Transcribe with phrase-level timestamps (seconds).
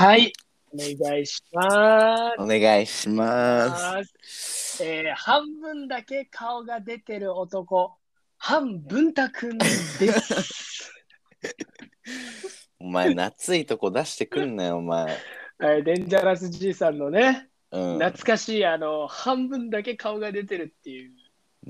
[0.00, 0.32] はい、
[0.72, 1.68] お願いしま
[2.30, 2.40] す。
[2.40, 3.76] お願いしま
[4.22, 4.84] す。
[4.84, 7.96] えー半分だけ顔が出てる男、
[8.36, 10.92] 半文太くんです。
[12.78, 15.18] お前、夏いとこ出してくんなよ、お前。
[15.58, 17.98] はい、デンジャラスじいさんのね、うん。
[17.98, 21.10] 懐かしいあの半分だけ顔が出てるっていう、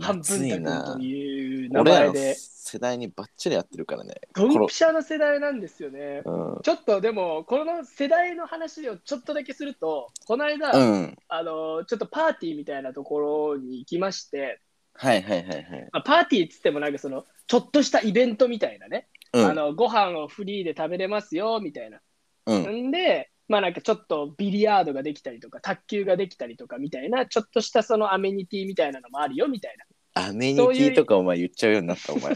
[0.01, 0.99] 半分太くんなと。
[1.01, 4.15] いう名前で、世代にバッチリやってるからね。
[4.35, 6.23] ドンピシャの世代なんですよね。
[6.25, 6.61] うん。
[6.63, 11.17] ちょっとでも、この世代の話をちょっとだけすると、この間、うん。
[11.29, 14.61] あのちょっとパーティーみたいなところに行きまして、
[14.93, 15.89] はいはいはいはい。
[15.93, 19.45] まあ、パーティーっつってもなんかそのちょっとしたイベントみたいなね、うん。
[19.47, 22.01] あのご飯をフリーで食べれますよみたいな。
[22.47, 22.89] うん。
[22.89, 29.77] んで、まあなんかちょっとビリヤードができたりとか、卓球ができたりとかみたいな、ちょっとしたそのアメニティみたいなのもあるよみたい
[30.15, 30.23] な。
[30.29, 32.33] アメニティとかお前言っちゃうようになった、お前。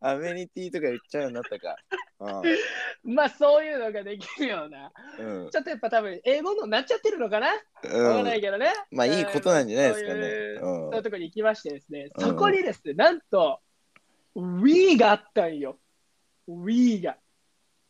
[0.00, 1.76] アメニティとか言っちゃうようになったか。
[3.02, 5.50] まあそういうのができるような、うん。
[5.50, 7.46] ちょっとやっぱ多分英語のになっちゃってるのかな？
[7.48, 7.90] わうん。
[8.16, 8.72] かんないけどね。
[8.90, 10.20] まあいいことなんじゃないですかね
[10.60, 13.60] そういうところに行きましてですね、うんそこにですね、なんと
[14.36, 15.78] Wii があったんよ。
[16.48, 17.16] Wii が。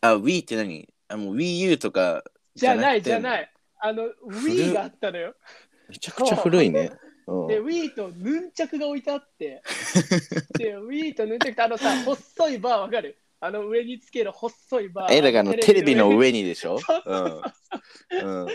[0.01, 0.87] あ、Wii って何？
[1.07, 2.23] あ、もう Wii U とか
[2.55, 3.51] じゃないじゃない。
[3.79, 5.35] あの Wii があったのよ。
[5.89, 6.91] めちゃくちゃ古いね。
[7.27, 9.63] うんで、Wii とヌンチャクが置いてあって、
[10.59, 13.17] で、Wii とヌンチャクってあのさ、細いバーわかる？
[13.39, 15.13] あの上につける細いバー。
[15.13, 16.17] え、だからあのテレビのに。
[16.17, 16.77] 上にでしょ？
[16.79, 17.41] そうん。
[18.43, 18.47] うん。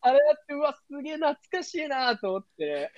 [0.00, 2.90] あれだって、うわ、すげえ懐かしいなと思って、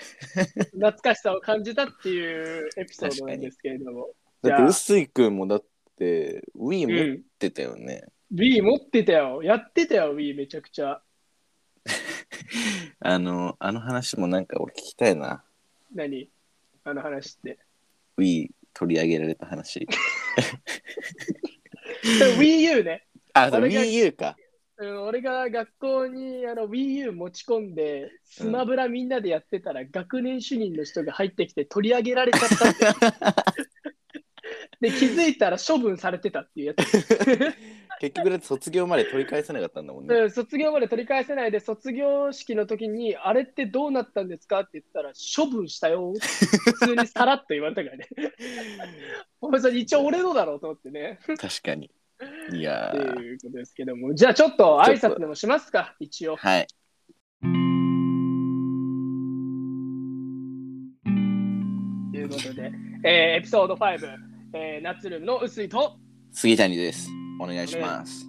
[0.72, 4.10] 懐かしさを感じたっていうエピソードなんですけれども。
[4.42, 5.66] だって、臼井くんもだって、
[6.04, 7.22] Wii う持っん。
[7.38, 8.04] てたよね。
[8.32, 9.42] Wii 持ってたよ。
[9.42, 11.00] やってたよ、Wii めちゃくちゃ。
[13.00, 15.42] あの、あの話もなんか俺聞きたいな。
[15.94, 16.28] 何？
[16.84, 17.58] あの話って。
[18.18, 19.86] Wii 取り上げられた話。
[22.18, 23.06] そ れ Wii U ね。
[23.33, 24.36] あ、そう俺が Wii U か。
[24.80, 32.84] うん、俺が学校にあの Wii U 持ち込んで、スマブラみんなでやってたら、学年主任の人が入ってきて取り上げられちゃったって。
[34.80, 36.84] で、気づいたら処分されてたっていうやつ。
[38.00, 40.14] 結局だって卒業まで取り返せなかったんだもんね。
[40.14, 46.12] うん卒業まで取り返せないで、卒業式の時に、あれってどうなったんですかって言ったら、処分したよ。
[46.20, 48.06] 普通にさらっと言われたからね。
[49.40, 51.18] お前それ一応俺のだろうと思ってね。
[51.27, 51.90] 確かに。
[52.52, 53.20] いやってー。
[53.20, 56.36] いうことですけども、じゃあちょっと挨拶でもしますか、一応。
[56.36, 56.67] はい。
[62.12, 62.72] ということで、
[63.05, 65.98] えーエピソード5、えー、ナッツルームの薄いと、
[66.33, 67.11] 杉谷です。
[67.39, 68.27] お願いします。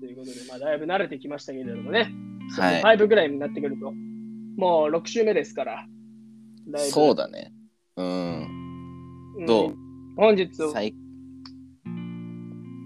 [0.00, 2.12] ということで、まあ、だいぶ慣れてきましたけれどもね、
[2.58, 2.98] はい。
[2.98, 3.92] 5ぐらいになってくると、
[4.58, 5.86] もう6週目ですから、
[6.76, 7.52] そうだね。
[7.96, 9.36] うん。
[9.38, 9.74] うんどう？
[10.16, 10.94] 本日、最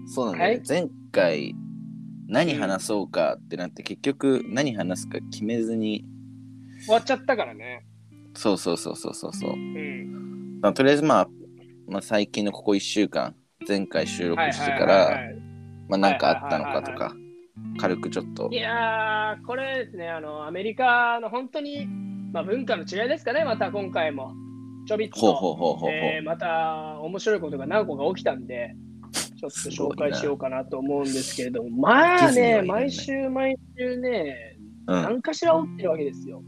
[0.05, 0.61] そうなんだはい。
[0.65, 1.53] 前回
[2.29, 6.05] 何話そうかってなって結局何話すか決めずに
[6.85, 7.85] 終わっちゃったからね。
[8.35, 10.59] そうそうそうそうそうそううん。
[10.61, 11.27] まあとりあえずまあ、
[11.87, 13.35] まあ、最近のここ1週間
[13.67, 15.35] 前回収録してからい
[15.87, 17.15] まあ何かあったのかとはいか
[17.79, 18.49] 軽くちょっと。
[18.51, 21.85] いやー、これですね、あの、アメリカの本当に、
[22.33, 24.33] まあ、文化の違いですかね、また今回も。
[24.87, 25.19] ちょびっと、
[26.23, 28.75] また面白いことが何個か起きたんで、
[29.39, 35.03] ちょっと紹介しようかなと思うんですけれども、まあね、毎週毎週ね、うん。
[35.03, 36.41] 何かしら起きてるわけですよ。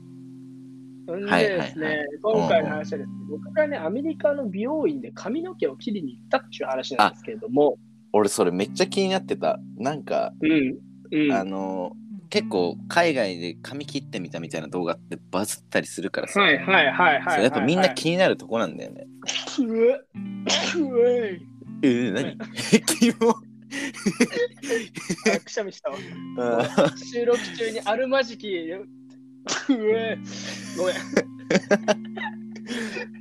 [1.09, 1.57] そんではいはい。
[1.57, 7.77] はいですね、今回の話はですね、僕がね、アメリカの美容院で髪の毛を切りに行ったっていう話なんですけれども、
[8.13, 9.59] 俺それめっちゃ気になってた。
[9.77, 10.77] なんかうん、
[11.11, 11.93] うん、あの
[12.29, 17.35] 結構海外で髪切ってみたみたいな動画ってバズったりするからさ、はいはいはいはい。
[17.35, 19.07] そうやっぱみんな気になるとこなんだよね。
[19.59, 20.01] うえ、
[20.79, 21.41] うえ、
[21.81, 22.37] えー、何？
[22.85, 23.35] キモ
[25.35, 25.97] あくしゃみしたわ。
[26.37, 28.47] あ 収録中にあるまじき、
[29.69, 30.17] うえ、
[30.77, 30.95] ごめん。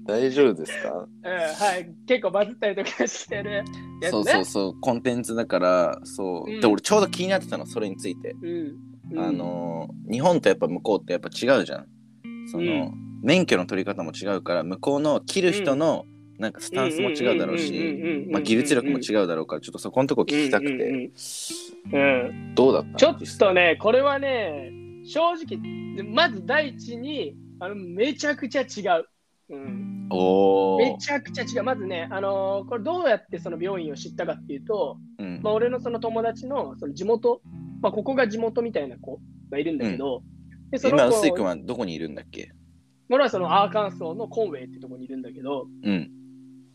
[0.06, 1.06] 大丈夫ですか？
[1.24, 1.38] うん、は
[1.78, 3.50] い、結構バズったりとかしてる。
[3.52, 3.74] やつね。
[4.10, 6.60] そうそうそうコンテンツだからそう、うん。
[6.60, 8.76] で俺ちょうど気になってたのそれについて、うん。
[9.12, 9.20] うん。
[9.20, 11.86] あ、のー日本とやっぱ向こうってやっぱ違うじゃん。
[12.50, 12.94] その、うん。
[13.22, 16.06] 免許の取り方も違うから向こうの切る人の
[16.38, 21.10] なんかスタンスも違うだろうしまあ技術力も違うだろうからちょっとそこのとこ聞きたくて、うん
[21.92, 24.70] うんうんどうだったちょっとね、これはね、
[25.08, 29.04] 正直、まず第一に、あのめちゃくちゃ違う。
[29.50, 30.08] うん、
[30.78, 31.64] めちゃくちゃ違う。
[31.64, 35.40] まずね、あのーこれどうやってその病院を知ったかっていうと、うん。
[35.42, 37.40] まあ、俺のその友達のその地元、
[37.80, 39.18] まあ、ここが地元みたいな子
[39.50, 40.22] がいるんだけど、
[40.70, 42.52] でその子今臼井君はどこにいるんだっけ？
[43.10, 46.10] 俺はそのアーカンソーのコンウェイってとこにいるんだけど、うん。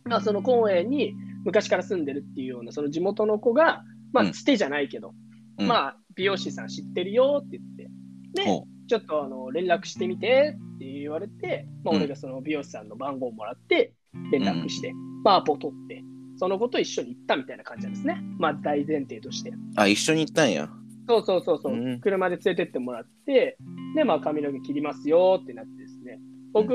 [0.06, 1.14] まあ、そのコンウェイに
[1.46, 4.32] 昔から住んでるっていうようなその地元の子が、まあ、うん。
[4.32, 5.14] つてじゃないけど、
[5.60, 5.68] うん。
[5.68, 7.88] まあ、美容師さん知ってるよって言って、
[8.34, 13.94] で、ほちょっとあの連絡してみてって言われて、まあ、うん俺がその美容師さんの番号をもらって、
[14.32, 14.94] 連絡して、
[15.24, 16.04] まあ、アポ取って、
[16.38, 18.22] その子と一緒に行ったみたいな感じなんですね。
[18.40, 19.52] まあ、大前提として。
[19.52, 20.70] うあ、一緒に行ったんや。
[21.08, 23.58] そうそうそうそう、うん車で連れてってもらって、
[23.96, 26.20] で、まあ、髪の毛切りますよってなってですね、
[26.54, 26.74] 僕、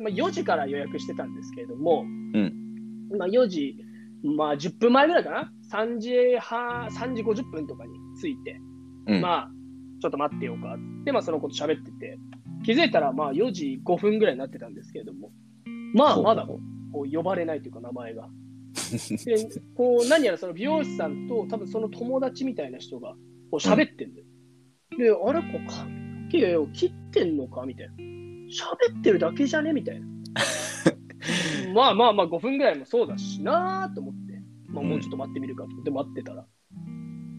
[0.00, 2.04] まあ、4時から予約してたんですけれども、
[3.16, 3.76] まあ、4時、
[4.36, 6.10] まあ、10分前ぐらいかな、3時
[6.40, 8.60] 半、3時50分とかに着いて、
[9.06, 9.20] うん。
[9.20, 9.50] まあ、
[10.02, 10.74] ちょっと待ってよか。
[10.74, 12.18] って、まあ、その子と喋ってて、
[12.64, 15.30] 気づいたら、まあ、4時5分ぐらいになってたんですけれども、
[15.94, 16.58] まあ、まだこ
[17.04, 18.28] う呼ばれないというか、名前が。
[19.24, 23.16] で、こう、何やらその美容師さんと、多分その友達みたいな人が、こ
[23.52, 24.26] う、喋ってんだよ。
[24.98, 27.64] で、あれ、こう、髪の毛を切ってんのか？
[27.64, 27.94] みたいな。
[27.94, 29.72] 喋ってるだけじゃね？
[29.72, 30.06] みたいな。
[31.74, 35.70] まあまあまあ、5分ぐらいもそうだしなーと思って、まあ、もうちょっと待ってみるかと。
[35.70, 36.46] 思って待ってたら、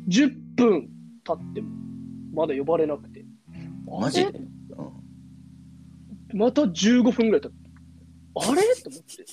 [0.07, 0.89] 10分
[1.23, 1.69] 経っても、
[2.33, 3.23] まだ呼ばれなくて、
[3.85, 4.31] マジで？
[4.33, 4.39] え
[6.35, 7.57] また15分ぐらい経って、
[8.35, 8.63] あれ？
[8.81, 9.23] と思って、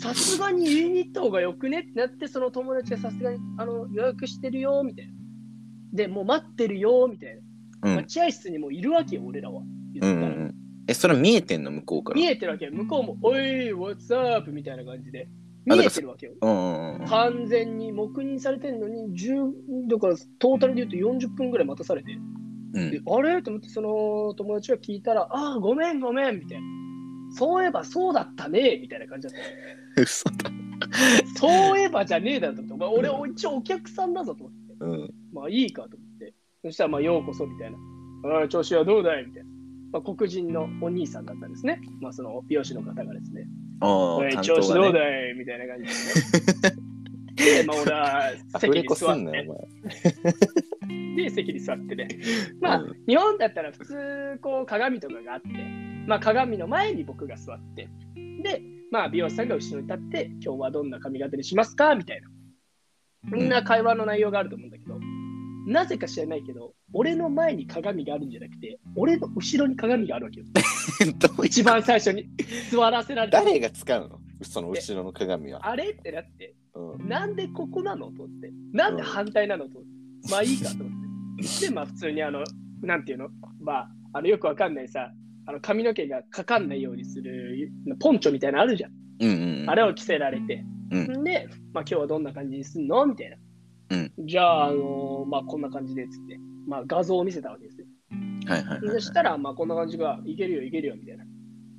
[0.00, 1.80] さすがに言いに行った方がよくね？
[1.80, 5.12] ってなって、その友達がさすがにあの予約してるよみたいな。
[5.92, 7.38] で、もう待ってるよみたい
[7.82, 7.90] な。
[7.90, 7.96] うん。
[7.96, 9.60] 待合室にもいるわけよ、俺らは。
[9.92, 10.26] 言ったら。
[10.28, 10.54] うんうんうん。
[10.86, 11.70] え、それ見えてんの？
[11.70, 12.16] 向こうから。
[12.16, 12.72] 見えてるわけよ。
[12.72, 14.50] 向こうも、おい、what's up?
[14.50, 15.28] みたいな感じで。
[15.64, 16.32] 見えてるわけよ。
[16.40, 22.12] 完全に黙認されてるのに、10だからトータルで言うと40分ぐらい待たされて、
[22.74, 23.42] うんであれ？
[23.42, 26.64] と思って、その友達が聞いたら、ああ、ごめんごめんみたいな。
[27.34, 29.36] そういえばそうだったねみたいな感じだっ
[29.96, 30.00] た。
[30.02, 30.50] 嘘だ。
[31.36, 35.14] そういえばじゃねえだろと思って、俺一応お客さんだぞと思って、うん。
[35.32, 37.78] まあいいかと思って、そしたらまあようこそみたいな。
[38.36, 39.26] ああ、調子はどうだい？
[39.26, 39.50] みたいな。
[39.92, 41.80] まあ、黒人のお兄さんだったんですね。
[42.00, 43.46] まあその美容師の方がですね。
[43.82, 44.92] おい担調子どう。
[44.92, 45.34] だい？
[45.34, 47.62] みたいな感じでね。
[47.62, 49.48] で、 まあ俺は席に座って。
[51.16, 52.08] で、席に座ってね。
[52.60, 55.48] まあ、うん日本だったら普通、こう、鏡とかがあって、
[56.06, 57.88] まあ、鏡の前に僕が座って、
[58.42, 61.94] で、まあ、美容師さんが後ろに立って、今日はどんな髪型にしますか？
[61.94, 62.28] みたいな。
[63.30, 64.98] そんな会話の内容があると思うんだけど、
[65.66, 70.46] なぜか知らないけど、俺の前に鏡があるんじゃなくて、俺の後ろに鏡があるわけよ。
[71.18, 72.28] どう一番最初に
[72.70, 74.20] 座らせられて、誰が使うの？
[74.42, 75.68] その後ろの鏡は。
[75.68, 75.90] あれ？
[75.90, 77.08] ってなって、うん。
[77.08, 78.06] なんでここなの？
[78.12, 79.68] と思って、なんで反対なの？
[79.68, 80.88] と思って、まあいいかと思っ
[81.60, 81.66] て。
[81.66, 82.44] で、まあ普通にあの、
[82.82, 83.28] なんていうの、
[83.60, 85.12] まあ、あのよくわかんないさ、
[85.46, 87.70] あの髪の毛がかかんないようにする
[88.00, 88.92] ポンチョみたいなのあるじゃん。
[89.20, 89.70] うんうんうん。
[89.70, 90.64] あれを着せられて。
[90.90, 93.06] うんで、まあ今日はどんな感じにすんの？
[93.06, 93.36] みたいな。
[94.18, 97.86] じゃあ、あのまあこんな感じでっつって、まあ画像を見せたわけですよ。
[98.46, 98.94] はいはいはいはい。
[98.94, 101.24] そしたら、まあこんな感じが、いけるよいけるよみたいな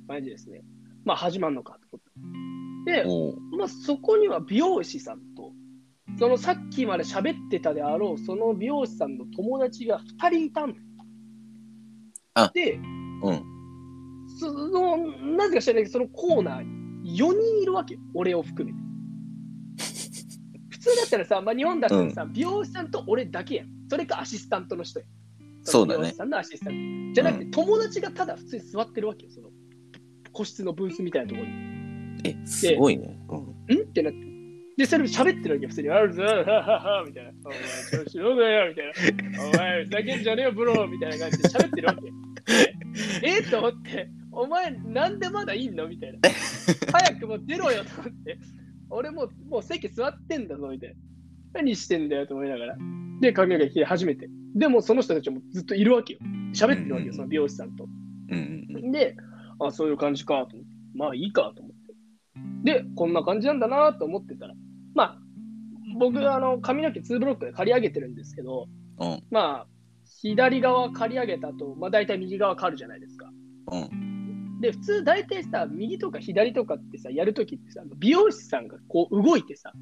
[0.08, 0.62] 感じですね。
[1.04, 2.44] まあ始まるのかと思って。
[2.84, 3.04] で、
[3.56, 5.52] まあ、そこには美容師さんと、
[6.18, 10.84] そのさっきまで喋ってたであろう、その美容師さんの友達が2人いたんだよ
[12.34, 13.44] あで、うん。
[14.38, 14.96] その、
[15.36, 18.83] なぜか知らないけど、そのコーナーに4人いるわけよ、俺を含めて。
[20.94, 23.68] 普通だったらさ、まあ、日本だったらさ、美容師さんと俺だけやん。
[23.90, 25.08] それかアシスタントの人やん。
[25.62, 27.14] そうだねの美容師さんのアシスタント。
[27.14, 29.50] じゃなくて、友達がただ普通に座ってるわけよ、その
[30.32, 31.54] 個室のブースみたいなところに。
[32.24, 33.18] え、すごいね。
[33.28, 33.36] う
[33.74, 33.76] ん。
[33.76, 33.80] ん？
[33.82, 34.18] ってなって。
[34.76, 35.90] で、それ喋ってるわけよ、普通に。
[35.90, 36.44] あるぞ、はは
[36.98, 37.30] はみたいな。
[37.44, 39.44] お前、調子どうだよ、みたいな。
[39.48, 42.02] お前、ふざけんじゃねえよ、ブロー、みたいな感じで喋ってるわけ
[43.22, 45.86] えっと思って、お前、なんでまだいんの？
[45.86, 46.18] みたいな。
[46.92, 48.38] 早くもう出ろよ、と思って。
[48.90, 50.96] 俺もう、もう席座ってんだぞ、みたいな。
[51.54, 52.76] 何してんだよ、と思いながら。
[53.20, 54.28] で、髪の毛切り始めて。
[54.54, 56.20] でも、その人たちもずっといるわけよ。
[56.52, 57.86] 喋ってるわけよ、その美容師さんと。
[58.90, 59.16] で、
[59.60, 61.72] あ、そういう感じかと思って、まあいいかと思っ
[62.64, 62.74] て。
[62.82, 64.54] で、こんな感じなんだなと思ってたら、
[64.94, 65.18] まあ、
[65.98, 68.66] 僕、あの、髪の毛2ブロックで刈り上げてるんですけど、
[68.98, 69.22] うん。
[69.30, 69.66] まあ、
[70.22, 73.30] 左側刈り上げた後、まあ大体右側刈るじゃないですか。
[73.72, 74.13] うん。
[74.64, 79.74] で、普通大体さ、右とか左とかってさ、やるときってさ、美容師さんがこう動いてさ、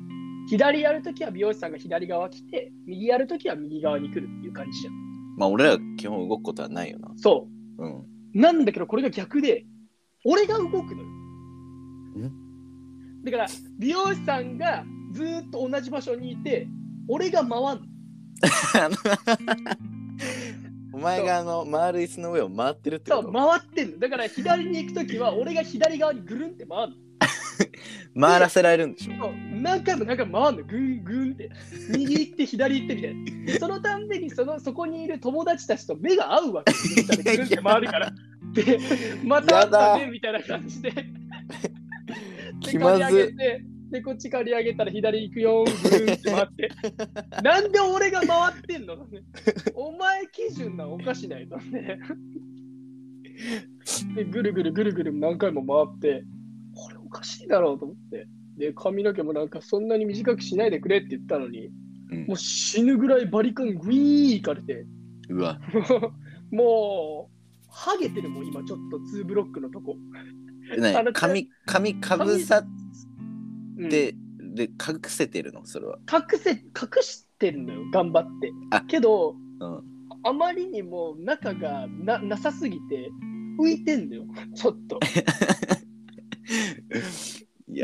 [0.49, 4.95] 左やるときは美容師さんが左側来て、右やるときは右側に来るっていう感じじゃん。
[5.39, 7.13] まあ、俺ら基本動くことはないよな。
[7.15, 7.47] そ
[7.79, 8.01] うん。
[8.01, 8.05] う。
[8.35, 9.65] なんだけど、これが逆で、
[10.25, 11.09] 俺が動くのよ。
[13.25, 13.47] だから、
[13.79, 16.67] 美容師さんがずーっと同じ場所にいて、
[17.07, 17.79] 俺が回んの。
[20.93, 23.99] お前があの丸い椅子の上を回ってるってそう、こと回ってんの。
[23.99, 26.97] だから、左に行くときは、俺が左側にぐるんって回るの。
[28.29, 29.15] 回らせられるんでしょ？
[29.25, 29.33] そう
[29.63, 30.69] 何回も何回も回るの。
[30.69, 31.51] ぐんぐんって。
[31.97, 33.53] 右行って、左行ってみたいな。
[33.53, 36.73] でそのたんびにその、そこにいる友達たちと目が合うわけ。
[37.17, 38.13] ぐるんって回るから。
[38.53, 38.79] で、
[39.25, 40.91] また会ったねみたいな感じで。
[40.91, 41.05] で
[42.61, 46.71] 気まず刈り上げてで、こっち借り上げたら左行くよ、ぐるんって回って。
[47.45, 49.07] なんで俺が回ってんの
[49.75, 51.99] お前基準なのおかしないとね。
[54.17, 56.25] で、ぐるぐるぐるぐる何回も回って、
[56.75, 58.27] これおかしいだろうと思って。
[58.57, 64.87] で、髪の毛もなんかそんなに短くしないでくれって言ったのに、うんもう死ぬぐらいバリカングイーンいかれて、
[65.31, 65.59] うわ。
[66.53, 69.97] もう、ハゲてるもん、今ちょっと2ブロックのとこ。
[71.15, 72.82] 髪、髪かぶさっ
[73.79, 74.15] うんて、
[74.55, 75.65] で、隠せてるの？
[75.65, 75.99] それは。
[76.11, 76.63] 隠せ、隠
[77.03, 78.83] してるのよ、頑張ってあ。
[78.83, 79.83] けど、うん。
[80.25, 83.11] あまりにも中がななさすぎて、
[83.59, 84.25] 浮いてんのよ、
[84.55, 85.01] ちょっと。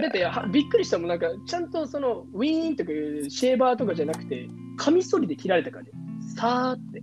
[0.02, 5.90] だってはびっくりしたもん、なんかちゃんとそのウィーンとかいうシェーバーとかじゃなくて、カミソリで切られたからね、
[6.36, 7.02] さーって。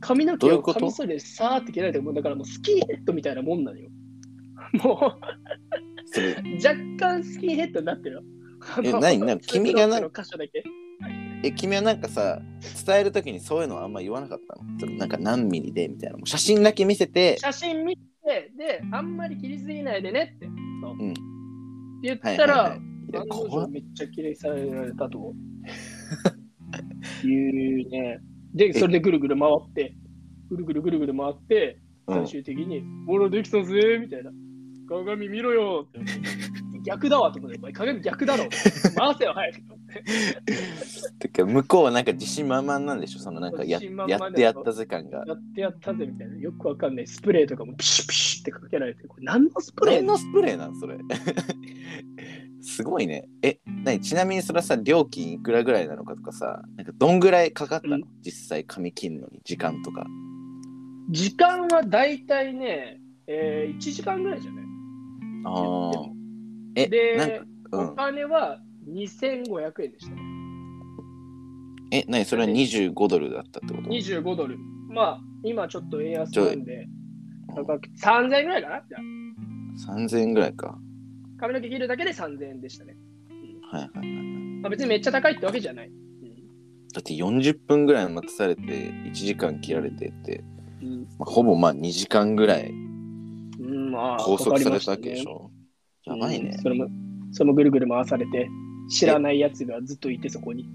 [0.00, 3.88] 髪の毛をカミソリでさーって切られたもんだからもうスキンヘッドみたいなもんなのよ。
[4.74, 5.20] もう
[6.64, 8.22] 若干スキンヘッドになってるよ。
[8.82, 9.18] え何？
[9.18, 10.64] 何君がなツーブロックの箇所だけ。
[11.42, 12.40] え、君はなんかさ、
[12.86, 14.80] 伝えるときにそういうのはあんま言わなかったの？
[14.80, 16.18] そのなんか何ミリでみたいな。
[16.24, 20.46] 写真だけ見せて、写真見て、で、あんまり切りすぎないでねって。
[20.46, 20.96] そう。
[20.98, 21.10] うん。
[21.10, 21.20] って
[22.02, 22.78] 言ったら、はいはいはい。
[23.12, 23.70] いや案の定怖っ。
[23.70, 25.34] めっちゃ綺麗にされられたと
[27.24, 28.20] い うね。
[28.54, 29.94] で、それでぐるぐる回って、
[30.48, 32.16] ぐるぐるぐるぐる回って、うん。
[32.20, 34.30] 最終的に、ほら、できたぜみたいな。
[34.88, 36.00] 鏡見ろよって。
[36.84, 38.44] 逆だわと思って、お前鏡逆だろ。
[38.94, 39.58] 回せよ、早く。
[41.18, 43.20] てか向こうはなんか自信満々なんでしょ？
[43.20, 45.24] そのなんかや自信満々やってやったぜ感が。
[45.26, 46.36] やってやったぜみたいな。
[46.36, 49.94] よくわかんないスプレーとかもピシュピシュってかけられて、これ何のスプレー？
[49.96, 50.98] 何のスプレーなんそれ？
[52.60, 53.28] すごいね。
[53.42, 54.00] え、何？
[54.00, 57.88] ちなみにそれはさ、料金いくらぐらいなのかとかさ、なんかどんぐらいかかった？
[57.88, 60.06] の、うん実際髪切るのに時間とか。
[61.10, 64.63] 時間はだいたいね、えー、1時間ぐらいじゃない？
[65.44, 66.10] ああ。
[66.76, 67.96] え、でなんおん。
[67.96, 70.22] 金は2500円でしたね。
[71.92, 74.58] え、何それは25ドルだったってこと？25ドル。
[74.88, 76.94] まあ、今ちょっと円安なんで、うん
[77.54, 78.82] 高く3000円ぐらいかな？
[78.88, 80.76] じゃ ?3000 円ぐらいか。
[80.76, 80.80] あ
[81.40, 82.96] 髪の毛切るだけで3000円でしたね。
[83.70, 84.08] はいはいはい。
[84.62, 85.90] まあ、別にめっちゃ高いってわけじゃない。
[86.92, 90.42] だって40分ぐらい待たされて1時間切られてって、
[90.82, 91.02] うん。
[91.18, 92.83] まあ、ほぼまあ2時間ぐらいうん、
[93.94, 95.50] まあ、拘束されたわけでしょ。
[96.04, 96.62] やばいねうん。
[96.62, 96.88] それも、
[97.32, 98.48] それもぐるぐる回されて、
[98.88, 100.68] 知らないやつがずっといてそこに。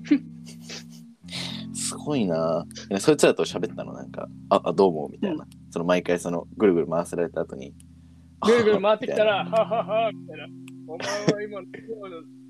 [1.74, 3.94] すごいなえそいつらと喋ったの？
[3.94, 5.48] なんか、あ、あどうもみたいな。
[5.72, 7.74] その毎回そのぐるぐる回された後に。
[8.46, 10.48] ぐるぐる回ってきたら、みはははみたいな。
[10.88, 11.62] お前は今、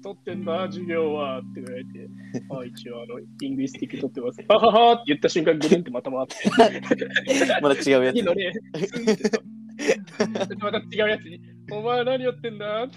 [0.02, 2.10] 取ってんだ、授業はって言われて、
[2.50, 4.42] あ一応、あの、イングリスティック取ってます。
[4.48, 6.36] はははって言った瞬間、ぐるんってまた回って。
[7.62, 8.24] まだ違うやついい。
[8.24, 8.54] のね、
[10.60, 11.40] また違うやつに、
[11.72, 12.96] お前何やってんだって、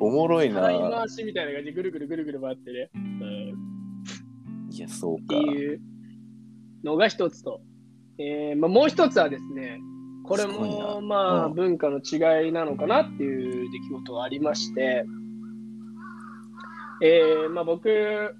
[0.00, 0.66] おもろいな。
[0.66, 2.90] 払い回しみたいな感じでぐるぐるぐるぐる回ってね。
[2.94, 3.74] うん
[4.70, 5.40] いや、そうってか。
[5.40, 5.80] いう
[6.82, 7.60] のが一つと、
[8.18, 9.78] えーまあ、もう一つはですね、
[10.24, 10.84] これすごいな。
[10.84, 11.54] もまあうん。
[11.54, 15.04] 文化の違いなのかなっていう出来事がありまして、
[17.02, 18.34] えーまあ、僕、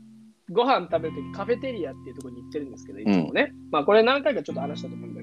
[0.50, 5.13] ご飯食べるときカフェテリアっていうところに行ってるんですけど、いつもね、まあこれ何回かちょっと話したと思うん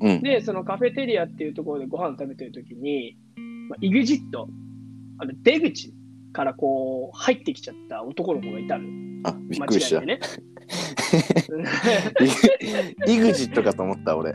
[0.00, 0.22] うん。
[0.22, 3.16] で、そのカフェテリアっていうところでご飯食べてるときに、
[3.68, 4.20] まあ、EXIT、
[5.18, 5.94] あの出口
[6.32, 8.84] からこう入ってきちゃった男の子がいたの。
[9.24, 10.00] あ、びっくりした。
[10.02, 10.20] ね。
[13.06, 14.34] イグジットかと思った、俺。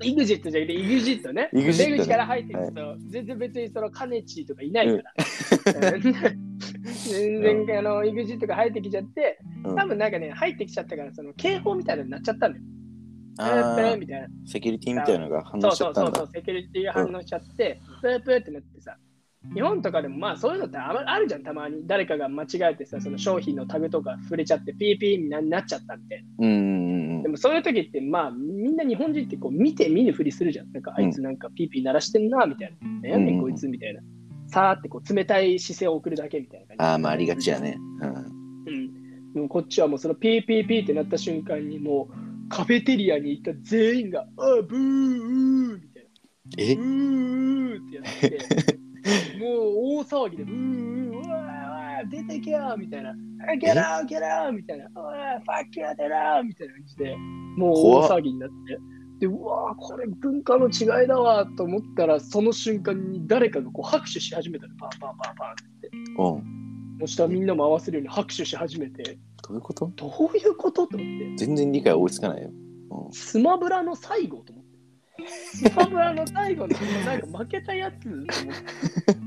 [0.00, 1.50] EXIT じゃなくて EXIT ね。
[1.52, 5.02] EXIT ね出口から入っていくと、全然別にそのカネチーとかいないから。
[7.10, 12.62] 全然あの EXIT が入ってきちゃって、うん多分なんかね、入ってきちゃったから、その警報みたいになっちゃったのよ。
[13.38, 14.28] あプープーーみたいな。
[14.46, 16.34] セキュリティみたいなのが反応しちゃったんだそうそうそう、。
[16.34, 18.96] セキュリティが反応しちゃって、プープーってなってさ、
[19.52, 21.86] 日本とかでもまあそういうのってあまあるじゃん、たまに。
[21.86, 26.46] 誰かが間違えてさ、その商品のタグとか触れちゃって、ピーピーにななっちゃったみたいな。
[26.46, 27.22] うんうんうん。
[27.22, 30.72] でもそういう時って、まあみんな日本人ってこう見て見ぬふりするじゃん。
[30.72, 32.88] なんかあいつなんかピーピー鳴らしてんな、みたいな。
[33.00, 34.00] ねやねんこいつみたいな。
[34.46, 36.82] さーってこう冷たい視線を送るだけみたいな感じ。
[36.84, 37.76] ああ、まあありがちやね。
[38.00, 38.14] うん。
[38.66, 39.32] うん。
[39.34, 46.10] でもこっちはもうそのピーピーピーってなった瞬間にもうカフェテリアに行った全員が、あブーうーみたいな。
[46.56, 46.74] え？
[46.74, 48.78] うーってやって、
[49.42, 49.50] もう
[49.98, 53.12] 大騒ぎで、うーうー、うわーうわー出てけよみたいな、
[53.56, 57.16] get out, get out みたいな、 fuck you, get out みたいな感じで、
[57.56, 58.78] もう大騒ぎになって、
[59.18, 65.90] で、うわーこれ文化の違いだわと思ったら、その瞬間に誰かがこう拍手し始めたの、パンパンパンパンって。
[66.18, 66.98] うん。
[67.00, 69.92] そしたらみんなも合わせるように拍手し始めて、どういうこと？
[69.94, 70.86] どういうこと？
[70.86, 72.50] と思って、全然理解追いつかないよ。
[73.12, 74.70] スマブラの最後と思って。
[75.28, 78.32] スマブラの最後のなんか負けたやつと思って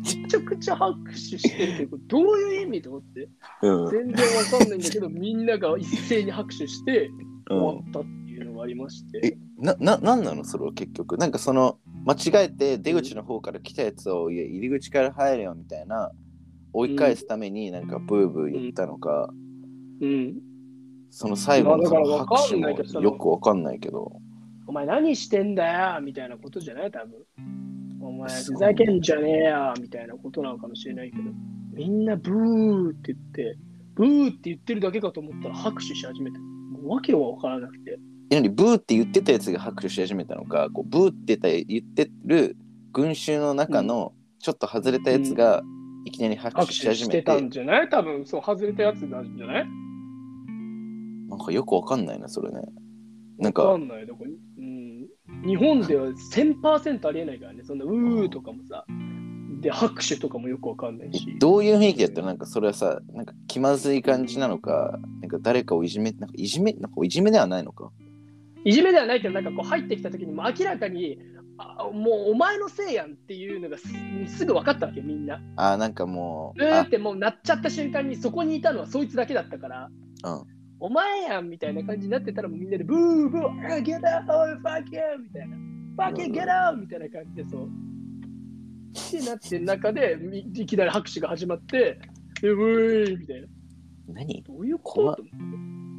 [0.03, 3.29] ちょちゃくちゃ拍手してるけど、どういう意味と思って、
[3.62, 3.89] うん。
[3.91, 7.09] 全然わかんないんだけど、みんなが一斉に拍手して
[7.50, 9.21] うん終わったっていうのがありまして。
[9.24, 11.17] え、な、な、なんなのそれは結局？
[11.17, 16.12] なんかその、間違えて出口の方から来たやつを、いや、入り口から入れよみたいな、
[16.74, 19.29] 追い返すためになんかブーブー言ったのか、
[20.01, 20.36] うん。
[21.10, 24.12] その最後のその拍手もよくわかんないけど。
[24.68, 26.92] お前何してんだよみたいなことじゃない？
[26.92, 27.13] 多分。
[28.01, 31.24] お前ふざけんじゃねえよみたいなことなのかもしれないけど、
[31.74, 33.58] みんなブーって言って、
[33.96, 38.00] ブーって言ってるだけかと思ったら拍手し始めて、もう訳は分からなくて。
[38.30, 42.56] え、なにブーって言ってたやつが拍手し始めたのか、こうブーって言ってる
[42.94, 45.63] 群衆の中のちょっと外れたやつが
[46.06, 47.89] いきなり拍拍手し手始めて、してたんじゃない？
[47.89, 49.66] 多分、そう、外れたやつなんじゃない？
[51.27, 52.62] なんかよくわかんないな、それね。
[53.38, 54.07] なんか、わかんない。
[54.07, 55.07] だからうん、
[55.48, 58.86] 日本では1000%ありえないからね、そんなうーとかもさ、
[59.62, 61.36] で、拍手とかもよくわかんないえし。
[61.39, 62.22] どういう雰囲気だった？
[62.22, 67.91] らなんかそれはさ、なんか気まずい感じなのか、なんか誰かをいじめ、なんかいじめ、なんかいじめではないのか？
[68.63, 71.19] いじめではないけど、なんかこう入ってきた時にもう明らかに、
[71.57, 73.88] あもうお前のせいやんっていうのがす
[74.27, 75.41] すぐ分かったわけ、みんな。
[75.55, 79.89] あーなんかもう、あうーってもうなっちゃった瞬間にそこにいたのはそいつだけだったから、
[80.24, 85.01] うんお前やんみたいな感じになってたらみんなでブーブー、あ get out, fuck you!
[85.24, 85.57] みたいな。
[85.98, 86.75] fuck you, get out!
[86.77, 87.67] みたいな感じでそう。
[87.67, 87.69] っ
[89.12, 92.00] てなってる中でみいきなり拍手が始まって、
[92.41, 93.48] でうーいみたいな。
[94.13, 94.43] 何？
[94.43, 95.24] どういうこと？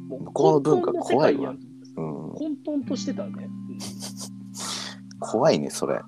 [0.09, 1.59] 向こうの文化混沌の世界やん
[1.95, 3.49] 怖うん、混沌としてたね。
[5.19, 5.95] 怖いね、それ。
[5.95, 6.03] よ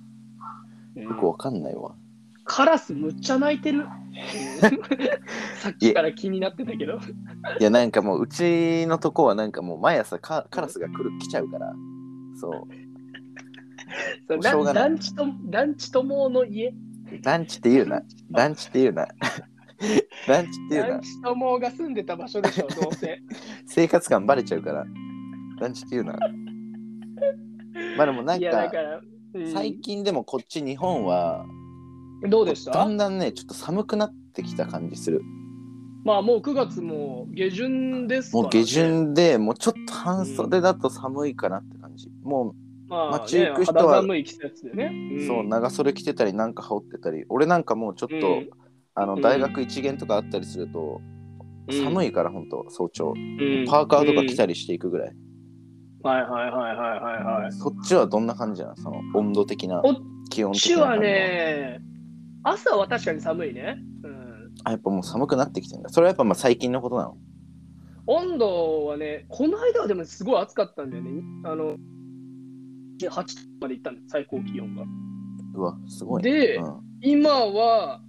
[0.95, 1.93] うんくわかんないわ。
[2.53, 3.85] カラスむっちゃ鳴いてる。
[5.55, 6.99] さっきから気になってたけど。
[7.59, 11.73] いや、なんかもう、うちのとこはなんかもう毎朝カカラスが来る、来ちゃうから。
[12.35, 12.51] そう。
[14.27, 16.73] そうしょうがない団地と団地ともの家。
[17.23, 18.01] ランチって言うな。
[18.29, 19.07] ランチって言うな。
[20.27, 20.87] ランチって言うな。
[20.89, 23.21] 団地ともが住んでた場所でしょ、どうせ。
[23.65, 24.85] 生活感バレちゃうから。
[25.57, 26.19] ランチって言うな。
[27.95, 29.01] まあでもなんか
[29.33, 31.45] うん最近でもこっち日本は、
[32.27, 32.71] どうでした？
[32.71, 35.21] だんだんね、ちょっと寒くなってきた感じする。
[36.03, 38.43] まあもう9月も下旬ですから、ね。
[38.43, 42.09] もう下旬で、もうちょっと半袖だと寒いかなって感じ。
[42.23, 42.55] も
[42.87, 48.49] まあ、街行く人はそう、長袖着てたり、なんか羽織ってたり、俺なんかもうちょっと、うん
[48.93, 50.99] あのうん大学一限とかあったりすると、
[51.71, 53.13] 寒い、いから、ほんと、早朝。
[53.15, 55.15] うんパーカーとか着り、たりしていくぐらい。
[56.03, 57.51] はいはいはいはいはいはい。
[57.53, 58.75] そっちはどんな感じなの？
[58.75, 59.95] その温度的なこ
[60.29, 61.81] 気温っちは的な感じね、
[62.43, 63.77] 朝は確かに寒いね。
[64.03, 67.17] うん、あやっぱもう寒くなってきてんだそれはやっぱまあ最近のことなの？
[68.07, 71.21] 温度はね、この間はでもすごい暑かったんだよね。
[71.45, 71.77] あの、
[72.99, 73.21] 8度
[73.61, 74.83] まで行ったんだ最高気温が。
[75.53, 78.01] うわすごいね、で、うん、今は、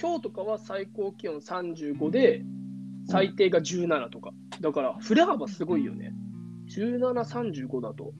[0.00, 2.44] 今日とかは最高気温35で、
[3.08, 4.32] 最低が17とか。
[4.60, 6.12] だから、振れ幅すごいよね。
[6.68, 8.12] 17、35だと。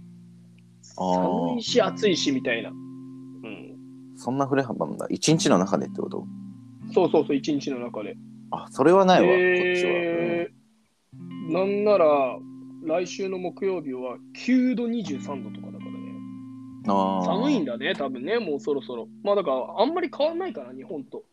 [0.81, 2.71] 寒いし、暑いし、みたいな。
[2.71, 3.78] うん。
[4.19, 6.27] そんな振れ幅なんだ一日の中でってこと？
[6.93, 8.17] そうそうそう、一日の中で。
[8.51, 10.59] あそれはないわ、こっちは、えー
[11.53, 12.39] なんなら、
[12.85, 15.99] 来週の木曜日は9度23度とかだからね。
[16.85, 19.09] うん、あー寒いんだね、多分ね、もうそろそろ。
[19.23, 21.25] まあだから、あんまり変わんないかな、日本と。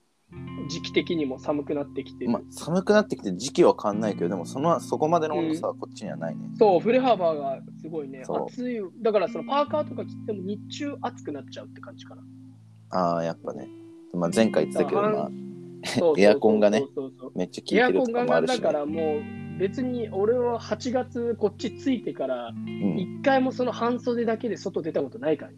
[0.70, 2.28] 時期的にも寒くなってきて。
[2.28, 8.24] まあ、寒くなってきて時期は変わんないけどでもそのそこまでの温度差はこっちにはないね、そう、振れ幅がすごいね。
[8.28, 8.82] 暑い。
[9.02, 12.22] だから、そのパーカーとか着ても日中暑くなっちゃうって感じかな。
[12.96, 13.68] ああやっぱね、
[14.14, 15.30] まあ、前回言ってたけど、まあ、
[16.18, 16.84] エアコンがね
[17.36, 25.52] めっちゃ効いエアてるとかコンがもあるし、ね、だからもう別に俺は8月こっち着いてからうん、一回もその半袖だけで外出たことないから。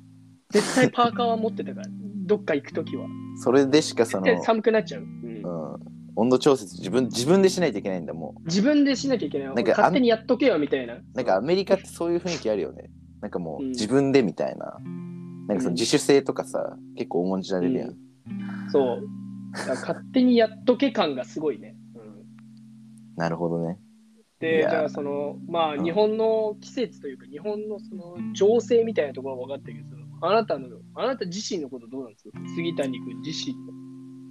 [0.50, 1.88] 絶対パーカーは持ってたから、
[2.26, 3.08] どっか行くときは。
[3.36, 5.78] それでしかその、で寒くなっちゃう、うんうん、
[6.16, 9.48] 温度調節自分自分でしないといけないんだもう自分でしなきゃいけない。
[9.48, 10.98] なんか勝手にやっとけよみたいな。
[11.14, 12.90] なんかアメリカってそういう雰囲気あるよね。
[13.22, 14.78] なんかもううん自分でみたいな。
[15.48, 17.90] なんかそのうん自主性とかさ、結構重んじられるやん。
[17.90, 17.98] うん
[18.70, 19.08] そう。
[19.54, 21.76] 勝手にやっとけ感がすごいね。
[21.96, 22.26] うん
[23.16, 23.80] なるほどね。
[24.40, 29.86] いで、じやゃあその、まあうん日本の季節というか、日本のその情勢みたいなところは分かったけど、
[30.22, 32.40] あなたの、あなた自身のことどうなんですか？
[32.56, 33.74] 杉谷君自身の。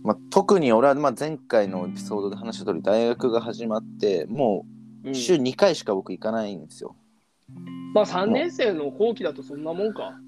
[0.05, 4.65] まあ、特に俺はまあ前回のエピソードで話した通り大学が始まっても
[5.03, 6.95] ううん週2回しか僕行かないんですよ。
[7.95, 10.21] まあ3年生の後期だとそんなもんか。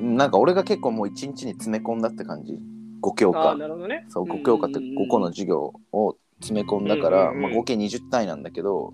[0.00, 2.58] うんなんか俺が結構もう1日に詰め込んだって感じ。
[3.02, 3.54] 5教科。
[3.54, 4.04] なるほどね。
[4.08, 8.92] そう5教科って5個の授業を詰め込んだから、うんうんうんまあ、合計20単位なんだけど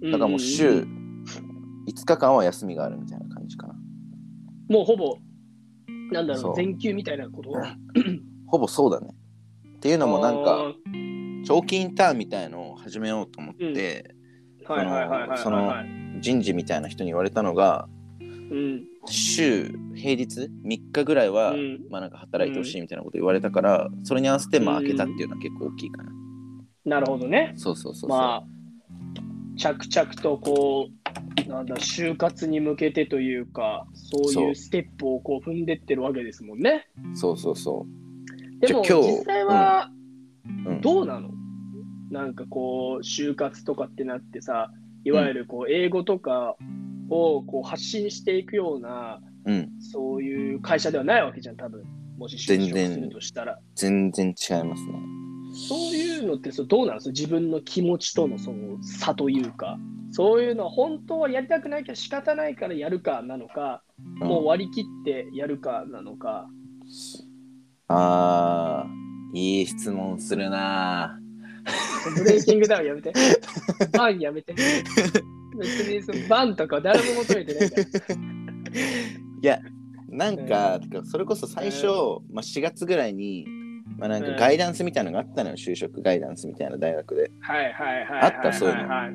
[0.00, 0.86] うん、だからもう週
[1.88, 3.74] 5日間は休みがあるみたいな感じかな。
[4.68, 5.16] もうほぼ、
[6.12, 7.50] なんだろう、そう全休みたいなこと？
[8.46, 9.08] ほぼそうだね。
[9.76, 10.74] っていうのもなんか
[11.46, 14.14] 長期インターンみたいのを始めようと思って、
[14.66, 15.86] あー、はいはいはいはいはいそのはい。
[16.20, 17.97] 人事みたいな人に言われたのがうん。
[19.06, 26.12] 週平日？3日ぐらいは、うんまあなんか働いてほしいみたいなこと言われたから、それに合わせてまあ開けたっていうのは結構大きいかな。
[26.84, 27.52] なるほどね。
[27.56, 28.10] そうそうそう。
[28.10, 28.44] まあ、
[29.58, 30.88] 着々とこ
[31.46, 36.88] う、なんだ、就活に向けてというか、そうそいううステップをこう踏んでってるわけですもんね。
[37.14, 37.86] そうそうそ
[38.60, 39.90] でも、実際は
[40.66, 40.70] う。
[40.70, 41.30] うん、どうなの、
[42.10, 44.70] なんかこう、就活とかってなってさ、
[45.04, 46.56] いわゆるこう英語とか
[47.10, 51.84] をこう発信していくような、うん、そういう会社ではないわけじゃん、多分
[52.18, 53.58] もし就職全然するとしたら。
[53.74, 54.92] 全然違いますね。
[55.68, 57.04] そういうのってそうどうなんです？
[57.06, 59.78] か自分の気持ちとのその差というか、
[60.10, 63.82] そういうのは本当はやりたくないけど仕方ないからやるかなのか、
[64.20, 66.48] うんもう割り切ってやるかなのか。
[67.88, 71.18] あー、いい質問するな
[72.16, 73.12] ブレイキングダウンやめて。
[73.92, 74.54] バンやめて。
[75.58, 77.82] 別にそのバンとか誰も求めてないから。
[79.42, 79.60] いや、
[80.08, 81.86] なんか、それこそ最初、
[82.30, 83.46] まあ、4月ぐらいに、
[83.98, 87.30] まあ、なんかうんガイダンスみたいなのがあったのよ、就職ガイダンスみたいな大学で。
[87.40, 88.20] はいはいはい。
[88.22, 89.14] あったそういうのはい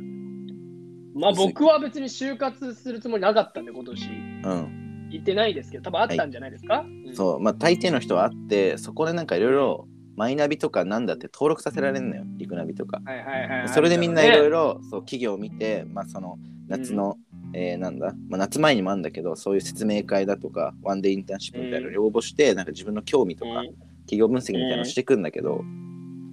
[1.16, 4.10] まあ僕は別に就活するつもりなかったんで、今年。
[4.10, 5.10] うん。
[5.12, 13.02] 行ってないですけど、多分あったんじゃないですか、うんそう、まあ大抵の人はあって、そこでなんかいろいろマイナビとかなんだって登録させられるのよ、リクナビとか。
[13.04, 13.69] はいはいはいはい。
[13.69, 14.49] それでみんないろいろ。
[14.49, 17.17] ろそう企業を見て、まあその夏の、
[17.54, 23.63] えーなんだ、まあ、夏前にもあるんだけど、そういう説明会だとか、ワンデーインターンシップみたいなのに応募して、なんか自分の興味とか、
[24.06, 25.84] 企業分析みたいなのしてくんだけど、うん。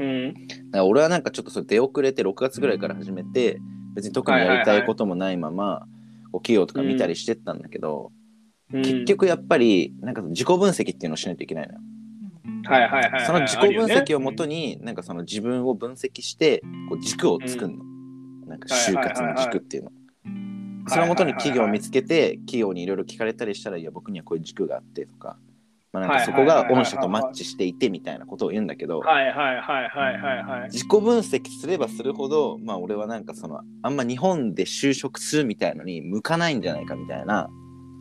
[0.00, 0.34] うん。
[0.34, 3.60] だから俺はなんかちょっとそれ出遅れて6月ぐらいから始めて
[3.94, 5.86] 別に特にやりたいこともないまま
[6.32, 8.12] こう企業とか見たりしてったんだけど、
[8.72, 11.80] うん結、局やっぱりなんか自己分析っていうのをしないといけないのよ。
[12.70, 17.84] はいはいはいはい、その自己分析をもとになんかその自分を分析してこう軸を作るの。
[18.46, 19.92] なんか就活の軸っていうの。
[20.88, 25.36] そのもとに企業を見つけて企業にいろいろ聞かれたりしたらいや僕にはこういう軸があってとか。
[25.92, 29.00] まあ、なんかそこが御社とマッチしていてみたいなことを言うんだけど。
[30.70, 37.50] 自己分析すればするほどまあ俺はなんかそのあんま日本で就職するみたいのに向かないんじゃないかみたいなあ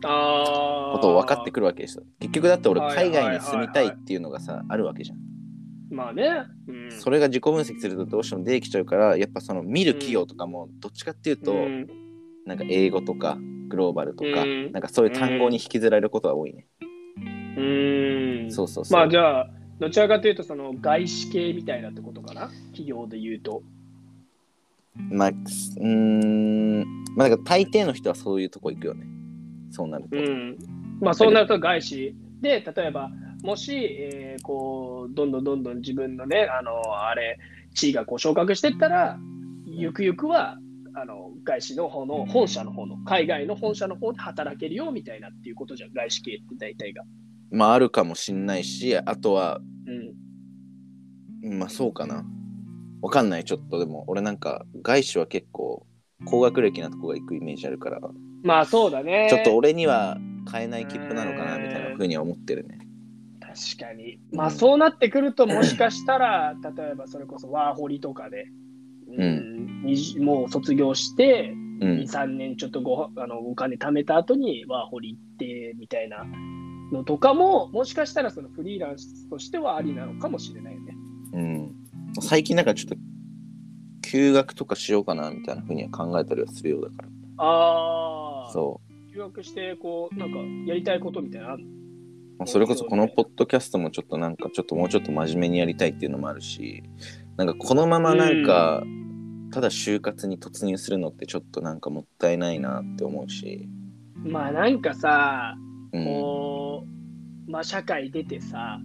[0.08, 2.04] ことを分かってくるわけですよ。
[2.20, 5.18] 結局だって俺海外に住みたいっていうのがさあるわけじゃん。
[5.90, 6.44] まあね。
[6.68, 11.86] うん、それが自己分析するとどうしても出てきちゃうからやっぱその見る企業とかもどっちかっていうとうん。
[12.46, 14.72] なんか英語とかグローバルとかうん。
[14.72, 16.66] なんかそういう単語に引きずられることが多いね。
[17.56, 17.62] う
[18.46, 18.50] ん。
[18.50, 22.48] そうそうそうまあじゃあ、どちらかというと、その外資系みたいなってことかな？
[22.72, 23.62] 企業で言うと。
[24.96, 26.80] まあうーん。
[27.16, 29.06] まあだから大抵の人はそういうとこ行くよね
[29.70, 30.56] そうなるとうん。
[31.00, 33.10] まあそうなると外資で、例えば、
[33.42, 36.72] もし、えーこう、どんどんどんどん自分のね、あの、
[37.06, 37.38] あれ、
[37.74, 39.18] 地位がこう昇格していったら、
[39.66, 40.58] ゆくゆくは、
[40.94, 47.04] あの外資の方の本社の方の海外の本社の方で働けるよみたいなっていうことじゃん外資系って大体が。
[47.52, 49.60] まああるかもしんないしあとは
[51.42, 52.24] うん、まあそうかな。
[53.02, 55.86] わかんない、ちょっとでも、俺なんか外資は結構
[56.26, 58.00] 高学歴なとこが行くイメージあるから、
[58.42, 59.28] まあそうだね。
[59.30, 62.78] ちょっと俺には買えない切符なのかなみたいなふうには思ってるね。
[63.40, 64.18] 確かに。
[64.32, 68.46] まあそうなってくると、もしかしたら、例えばそれこそワーホリとかで、
[69.16, 72.04] うんにじもう卒業して、う2、ん。
[72.04, 76.24] 3年ちょっとごあのお金貯めた後にワーホリ行ってみたいな
[76.92, 80.94] のとかも、もしかしたらそのフリーランスとしてはありなのかもしれないよね。
[81.32, 81.74] うん。
[82.20, 82.96] 最近なんかちょっと
[84.02, 87.08] 休学とかしようかなみたいなふうには考えたりはするようだから。
[87.42, 88.80] ああ、そ
[89.14, 91.48] 留学して、こう、なんかやりたいことみたいな。
[91.48, 96.82] まあそれこそこのポッドキャストもちょっとなんかちょっともうちょっと真面目にやりたいっていうのもあるし、
[97.36, 98.82] なんかこのままなんか、
[99.52, 103.68] ただ就活に突入するのってちょっとなんかもったいないなって思うし。
[104.16, 105.54] まあなんかさ、
[105.92, 106.04] うん。
[106.04, 106.84] こ
[107.48, 108.78] う、まあ社会出てさ、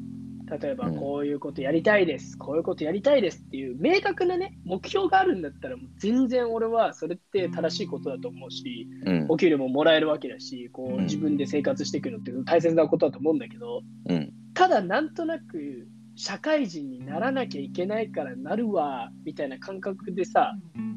[0.46, 9.26] 例えばうんこういうことやりたいです、こういうことやりたいですっていう明確なね、目標があるんだったら、もう全然俺はそれって正しいことだと思うし、うん。
[9.30, 14.34] お給料ももらえるわけだし、こううん自分で生活していくのって大切なことだと思うんだけど、うん。
[14.54, 20.54] ただなんとなく社会人にならなきゃいけないからなるわ、みたいな感覚でさ、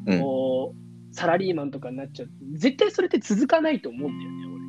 [0.07, 0.19] うん。
[0.19, 2.29] こう、サラリーマンとかになっちゃう。
[2.53, 4.59] 絶対それって続かないと思うんだよね、俺。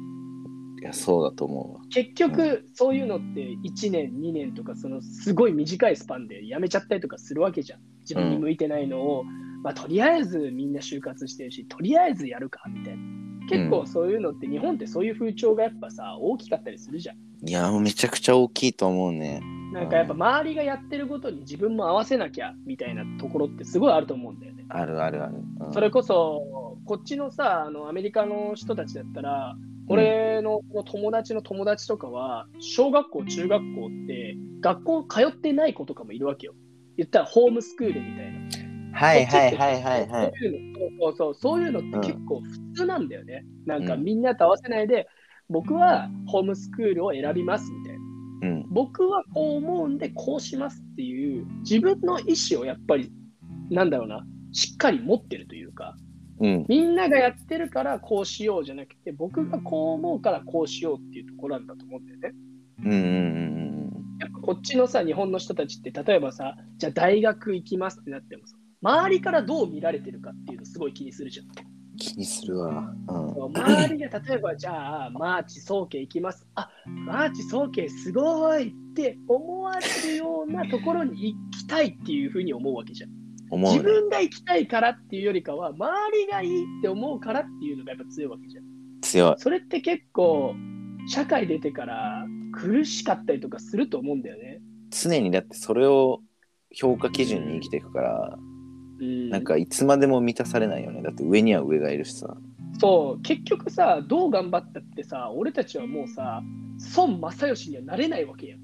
[0.80, 1.80] いや、そうだと思うわ。
[1.90, 7.80] 結局、そういうのって1年、2年とか、そのすごい短いスパンで辞めちゃったりとかするわけじゃん。
[8.00, 9.24] 自分に向いてないのを、
[9.62, 13.02] まあ、とりあえずみんな就活してるし、とりあえずやるかみたいな。
[13.48, 17.16] 結構そういうのって、日本ってそういう風潮がやっぱさ、大きかったりするじゃん。
[17.48, 19.40] いや、めちゃくちゃ大きいと思うね。
[19.72, 24.64] なんかやっぱ周りがやってることに自分も合わせなきゃみたいなところってすごいあると思うんだよね。
[24.68, 25.34] あるあるある。
[25.60, 29.56] うんそれこそ、こっちのさ、あのアメリカの人たちだったら、
[29.90, 36.54] 俺の友達の友達とかは、小学校、中学校って、学校通ってない子とかもいるわけよ。
[36.96, 38.98] 言ったらホームスクールみたいな。
[38.98, 40.32] はいはいはいはいはい。
[40.38, 43.44] そういうのそうそういうのって結構普通なんだよね。
[43.66, 45.08] なんかうんみんなと合わせないで、
[45.48, 48.00] 僕はホームスクールを選びますみたいな。
[48.42, 48.66] うん。
[48.70, 53.12] 僕はこう思うんでこうしますっていう自分の意思をやっぱり
[53.70, 55.96] なんだろうなしっかり持ってるというか
[56.40, 56.66] うん。
[56.68, 62.32] みんながやってるからこうしようじゃなくて僕がこう思うからこうしようっていうところなんだと思うんだよね。
[62.84, 63.70] うんうんうん
[64.20, 71.46] やっぱこっちのさ日本の人たちって例えばさじゃあ大学行きますってなってもさ周りからどう見られてるかっていうのすごい気にするじゃん。
[71.96, 72.94] 気にするわ。
[73.08, 73.56] うん。
[73.56, 83.19] 周りが例えばじゃあマーチ早慶行きますあマーチ早慶すごいって思われるようなところに行きたいっていうふうに思うわけじゃん自
[83.50, 83.80] 思うね。
[83.80, 88.64] 分が行きたいからっていうよりかは周りがいいって思うからっていうのがやっぱ強いわけじゃん
[89.02, 89.34] 強い。
[89.38, 90.54] それって結構
[91.08, 94.60] 社会出てから苦しかったりとかすると思うんだよね
[94.90, 96.20] 常にだってそれを
[96.72, 101.00] 評価基準に生きていくから、うんなんかいつまでも満たされないよね。
[101.00, 102.36] だって上には上がいるしさ。
[102.78, 106.42] そう結局さどう頑張ったってさ俺たちはもうさ
[106.96, 108.60] 孫正義にはなれないわけやん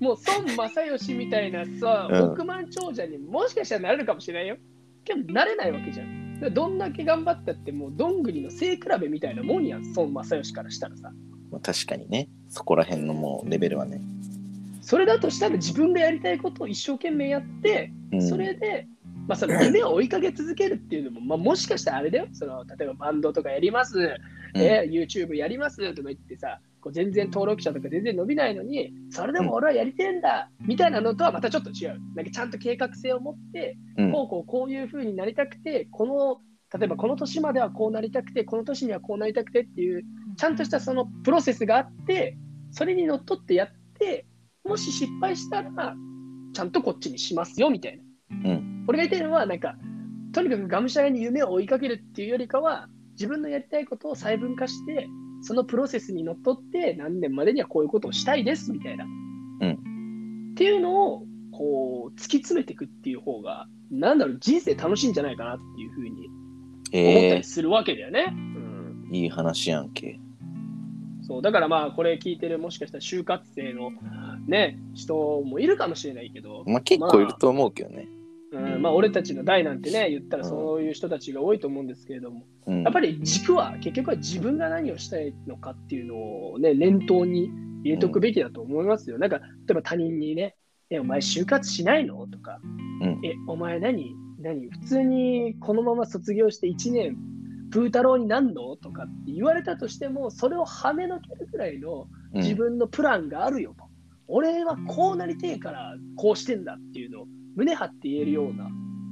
[0.00, 2.32] もう孫正義みたいなさ、うん。
[2.32, 4.56] 億万長者にもしかしたらなれるかもしれないよ。
[5.04, 6.40] けどなれないわけじゃん。
[6.40, 11.12] でどんだけ頑張ったってもうどんぐりの背比べみたいなもんやん孫正義からしたらさ。
[11.50, 12.28] まあ、確かにね。
[12.48, 14.00] そこら辺のもうレベルはね。
[14.80, 18.86] それだとしたら自分がやりたいことを一生懸命やって、うん、それで、
[19.26, 22.28] まあ、その夢を追いかけ続けるっていうのも、まあ、もしかしたらあれだよ。
[22.32, 23.98] その例えばバンドとかやります。
[23.98, 24.60] うん。
[24.60, 31.98] えー YouTube やりますとか言ってさ、こう全然登録者とか全然伸びないのに、それでも俺はやりてえんだ、みたいなのとはまたちょっと違う。
[32.14, 40.02] なんかちゃんと計画性を持って、うんこうこうこういう風になりたくて、この、例えばこの年まではこうなりたくて、この年にはこうなりたくてっていう、
[40.36, 42.36] ちゃんとしたそのプロセスがあって、
[42.70, 43.68] それにのっとってやっ
[43.98, 44.26] て、
[44.62, 45.96] もし失敗したら、
[46.52, 48.50] ちゃんとこっちにしますよ、みたいな。
[48.50, 49.76] うん俺が言ってるのは、なんか、
[50.34, 55.08] とにかくがむしゃらに夢を追いかけるっていうよりかは、自分のやりたいことを細分化して、
[55.44, 59.04] そのプロセスにのっとって、何年までにはこういうことをしたいですみたいな。
[59.04, 66.20] っていうのを、こう、突き詰めていくっていう方が、なんだろう、人生楽しいんじゃないかなっていうふうに思っ
[66.92, 68.32] たえりするわけだよね。
[68.32, 70.18] うんー、いい話やんけ。
[71.26, 73.90] そうだからまあ、これ聞いてる、もしかしたら就活生の
[74.46, 78.08] ね、人もいるかもしれないけど、まあ結構いると思うけどね。
[78.58, 80.48] うんまあ、俺たちの代なんてね、言ったらうん。
[80.50, 86.16] そういう人たちが多いと思うんですけれども、うん、やっぱり軸は結局は自分が何をしたいのかっていうの
[86.52, 87.50] をね、念頭に
[87.82, 89.18] 入れておくべきだと思いますよ。
[89.18, 90.56] なんか、例えば他人にね、
[90.90, 92.26] え、お前就活しないの？
[92.26, 92.60] とか、
[93.02, 93.20] うん。
[93.24, 97.16] え、お前何何普通にこのまま卒業して1年、
[97.70, 98.76] プー太郎になんの？
[98.76, 102.40] とかって言われたとしても、それを跳ねのけるくらいのうん。
[102.40, 103.84] 自分のプランがあるよと。
[104.26, 108.68] 俺はこうなりてえからこうしてんだっていうのを胸張って言えるような、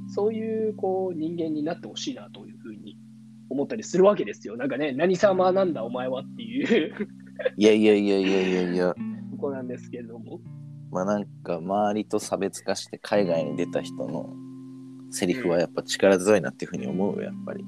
[0.07, 2.97] そういうこう人間になってほしいなというふうに
[3.49, 4.57] 思ったりするわけですよ。
[4.57, 6.93] なんかね、何様なんだお前はっていう
[7.57, 8.93] いやいやいやいやいやいや。
[9.31, 10.39] とこなんですけれども。
[10.91, 14.29] まあなんか周りと差別化して海外に出た人の
[15.09, 17.65] セリフはやっぱ力強いなっていうふうに思うよやっぱり。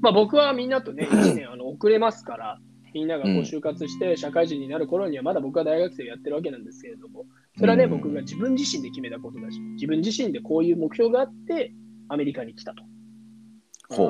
[0.00, 2.60] まあ僕はみんなとね、1年あの遅れますから、
[2.98, 11.72] みんながこう就活して社会人になる頃にはまだ僕は大学生やってるわけなんですけれども、それはね、うん僕が自分自身で決めたことだし、自分自身でこういう目標があって、
[12.08, 12.82] アメリカに来たと。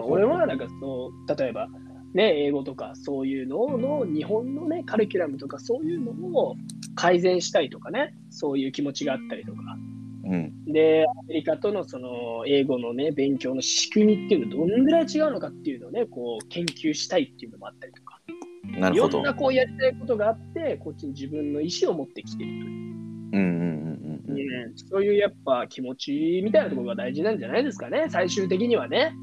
[0.07, 1.69] 俺はなんかそう、例えば、
[2.15, 6.57] ね、英語とかそういうのの日本のね、カリキュラムとかそういうのを
[6.95, 9.59] 改善したいとかね、そういう気持ちがあったりとか。
[10.25, 10.65] うん。
[10.65, 18.18] で、アメリカとのその英語のね、勉強の仕組みっていうのどんぐらい違うのかっていうのをね、こう研究したいっていうのもあったりとか。
[18.69, 19.19] ないるほど。
[19.19, 22.89] ろんなこうやりたいことがあって、こっちに自分の意思を持ってきているという。
[23.33, 24.77] うんうんうんうんうん。
[24.77, 29.15] そういうやっぱ気持ちみたいなところが大事なんじゃないですかね、最終的にはね。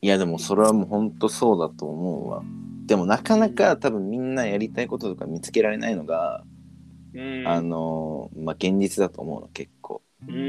[0.00, 2.42] いやでもそれはもう本当そうだと思うわ。
[2.86, 6.44] でもなかなか多分みんなやりたいこととか見つけられないのが、
[7.14, 10.02] うんあのまあ現実だと思うの結構。
[10.26, 10.44] うんうんう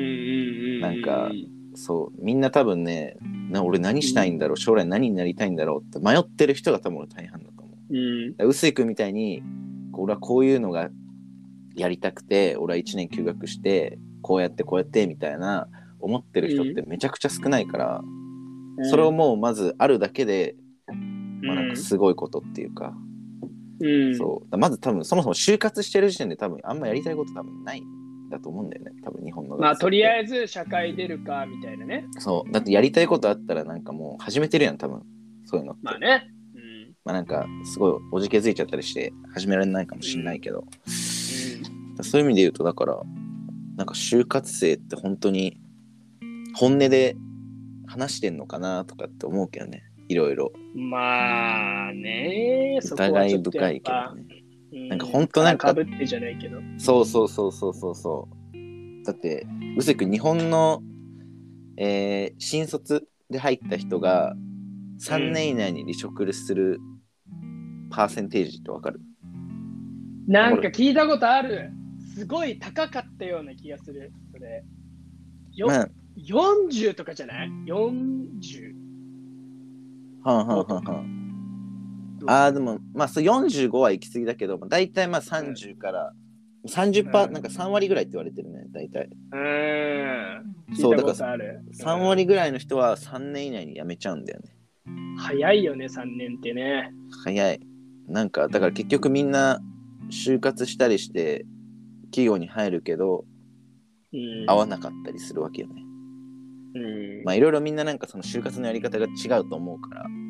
[0.78, 1.32] んなんか
[1.76, 3.16] そうみんな多分ね
[3.50, 7.49] な俺何したいんだろう将来何になりたいんだろうって迷ってる人が多分俺大半だ
[7.90, 7.96] う。
[7.98, 8.48] うん。
[8.48, 9.44] 臼井君みたいに
[9.94, 10.90] 俺はこういうのが
[11.76, 15.68] やりたくて俺は1年休学してこうやってこうやってみたいな
[16.00, 18.02] 思ってる人ってめちゃくちゃ少ないから、
[18.90, 20.56] それをもうまずあるだけで、
[21.42, 22.94] まあ、なんかすごいことっていうか、
[23.82, 24.16] うん。
[24.16, 24.52] そう。
[24.52, 28.92] だまず多分そもそも就活してる時点で多分あんまやりたいこと多分ないんだと思うんだよね。
[29.04, 32.06] 多分日本のまあ、とりあええず社会出るかみたいなね。
[32.14, 32.52] ずそう。
[32.52, 35.04] だってやりたいことあったらなんかもう始めてるやん多分。
[35.46, 35.82] そういうのって。
[35.84, 36.30] まあね。
[37.10, 37.12] うん。
[37.12, 40.66] まあなんかすごいおじけづいちゃったりして始められないかもしれないけど、
[42.02, 43.02] そういう意味で言うとだから
[43.78, 45.60] なんか就活生って本当に
[46.56, 47.16] 本音で
[47.88, 52.80] 話してんのかなとかって思うけどねいろいろうんまあね。
[52.84, 56.60] 疑い深いけどぱねうなんなんかかぶってじゃないけど。
[56.78, 60.82] そうそうそうそうそうそうだってうせく日本の、
[61.78, 64.36] えー新卒で入った人が
[65.00, 66.80] 3年以内に離職する
[67.90, 69.02] パーセンテージってわかる、
[70.28, 71.72] なんか聞いたことある。
[72.16, 74.12] すごい高かったような気がする。
[74.32, 74.64] それ。
[75.56, 78.74] よまあ40とかじゃない ?40。
[80.24, 81.20] はんはんはんはん
[82.28, 86.12] あーでもまあそう45は行き過ぎだけど、まあ、大体まあ30から
[86.68, 90.76] 30%、うんなんか3割ぐらいって言われてるね大体うーん。
[90.76, 91.62] そう聞いたことある。
[91.82, 94.56] 3割ぐらいの人は3年以内に辞めちゃうんだよね
[94.88, 96.92] うん早いよね、3年ってね。
[97.24, 97.60] 早い
[98.10, 99.60] なんかだから結局みんな
[100.10, 101.46] 就活したりして
[102.06, 103.26] 企業に入るけど
[104.12, 104.50] うん。
[104.50, 105.84] 合わなかったりするわけよね
[106.76, 107.24] うん。
[107.24, 110.30] まあいろいろみんななんかその就活のやり方が違うと思うから、うん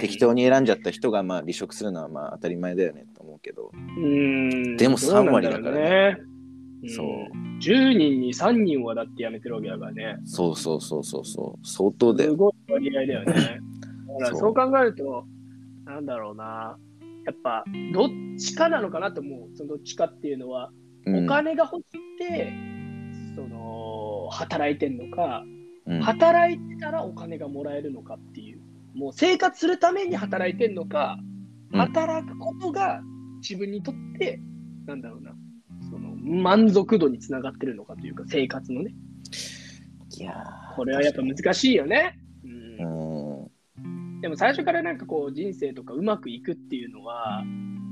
[0.00, 4.76] 適当に選んじゃった人がまあ離職するのはまあ当たり前だよねと思うけどうん。
[4.76, 6.18] でもどうなん3割だからねね。
[6.88, 7.58] そううん。
[7.58, 10.18] 10人に3人はだって辞めてるわけだからね。
[10.24, 13.32] そうそうそうそうそう相当だよすごい割合だよね。
[13.32, 13.50] だか
[14.18, 15.24] らそうそう考えると、
[15.84, 16.76] なんだろうな。
[17.28, 17.62] やっぱ、
[17.92, 19.56] どっちかなのかなと思う。
[19.56, 20.70] そのどっちかっていうのは、
[21.04, 22.52] うんお金が欲しくて、
[23.34, 25.44] その、働いてんのか、
[25.86, 28.60] うん働いてたらお金がもらえるのかっていう。
[28.94, 31.18] もう生活するために働いてんのか、
[31.72, 33.02] うん働くことが
[33.42, 34.40] 自分にとって、
[34.86, 35.34] なんだろうな、
[35.90, 38.94] その満足度につながってるのかというか、生活のね。
[40.18, 42.18] いやーこれはやっぱ難しいよね。
[42.78, 43.17] うんうん
[44.20, 47.44] でも最初からなんかこう人生とかうまくいくっていうのは、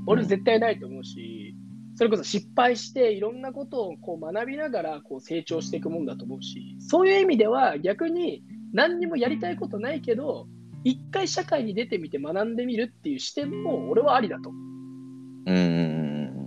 [0.05, 1.55] 俺絶対ないと思うし、
[1.95, 10.47] それこそ失敗していろんなことをこう学びながらこう成長していくもんだと思うし、そういう意味では逆に何にもやりたいことないけど、
[10.83, 14.49] 一回社会に出てみて学んでみるっていう視点も俺はありだと。
[14.49, 14.53] う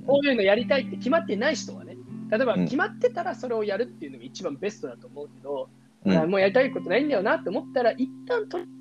[0.06, 1.96] こういうのやりたいって決まってない人はね、
[2.30, 2.64] 例えばうん。
[2.64, 5.68] 決まってたらそれをやるっていうのが一番ベストだと思うけど、
[6.04, 6.16] うん。
[6.16, 8.79] あもうやりたいことないんだよなって思ったら、一旦取って、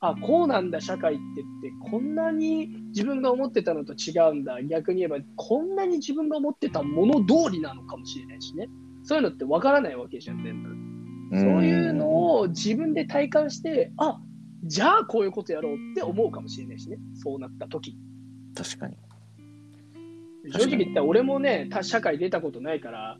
[0.00, 8.68] あ、こうなんだ、社会ってって、こんなに自分が思ってたのと違うんだ、逆に言えば、こんなに自分が思ってたもの通りなのかもしれないしね。
[9.02, 10.68] そういうのってわからないわけじゃん、全部。
[10.68, 10.84] うん
[11.32, 14.20] そういうのを自分で体感して、あ
[14.62, 17.96] じゃあこういうことやろうって思うかもしれないしね、そうなった時。
[18.54, 18.96] 確かに。
[20.52, 23.18] 正直言ったら俺もね、他社会出たことないから、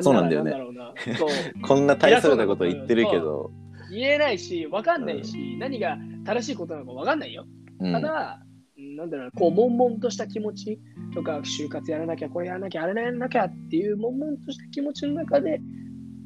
[0.00, 0.50] そうなんだよね。
[0.50, 0.94] なんだろうな。
[1.16, 1.28] そう。
[1.66, 3.50] こんな大それたこと言ってるけど、
[3.90, 7.46] 言えないし、わかんないし、何が正しいことなのかわかんないよ。
[7.80, 8.42] うんただ、
[8.78, 10.78] なんだろうな、こう、悶々とした気持ち
[11.14, 15.60] とか、就活やらなきゃ、これやらなきゃ、あれやらなきゃっていう悶々とした気持ちの中で、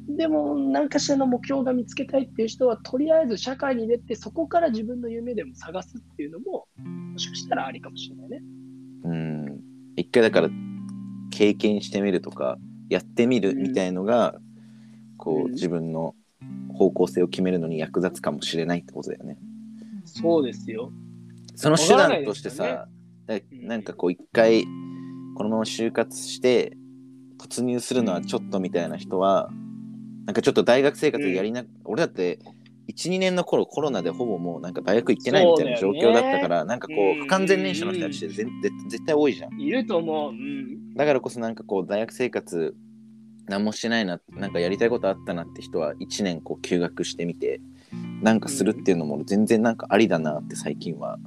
[0.07, 8.41] でも、何かしらの目標が見つけたいっていう人は、とりあえず社会に出て、そこから自分の夢でも探すっていうのも、もしかしたらありかもしれないね。
[9.03, 9.61] うん
[9.95, 10.49] 一回だから
[11.31, 12.57] 経験してみるとか
[12.89, 14.39] やってみるみたいのが、
[15.17, 16.15] こううん自分の
[16.73, 19.37] 方向性を決めるのに役立つかもしれないってことだよね。
[20.05, 20.91] そうですよ。
[21.55, 22.87] その手段としてさ、
[23.27, 24.63] だうんなんかこう一回
[25.35, 26.75] このまま就活して
[27.39, 29.49] 突入するのはちょっとみたいな人は
[30.25, 32.39] なんかちょっと大学生活やりな、俺だって
[32.89, 38.35] 12年の頃コロナでほぼもうなんか大学行ってないみたいな状況だったから、なんかこうんう不完全燃焼の人たちって
[38.89, 39.59] 絶対多いじゃん。
[39.59, 40.31] いると思う。
[40.31, 40.93] うん。
[40.95, 42.75] だからこそなんかこう大学生活
[43.51, 47.59] 何もしてないななんかやりたいことあったなって人は1年こう休学してみて
[48.21, 51.17] なんかするっていうのも俺全然なんかありだなって最近は、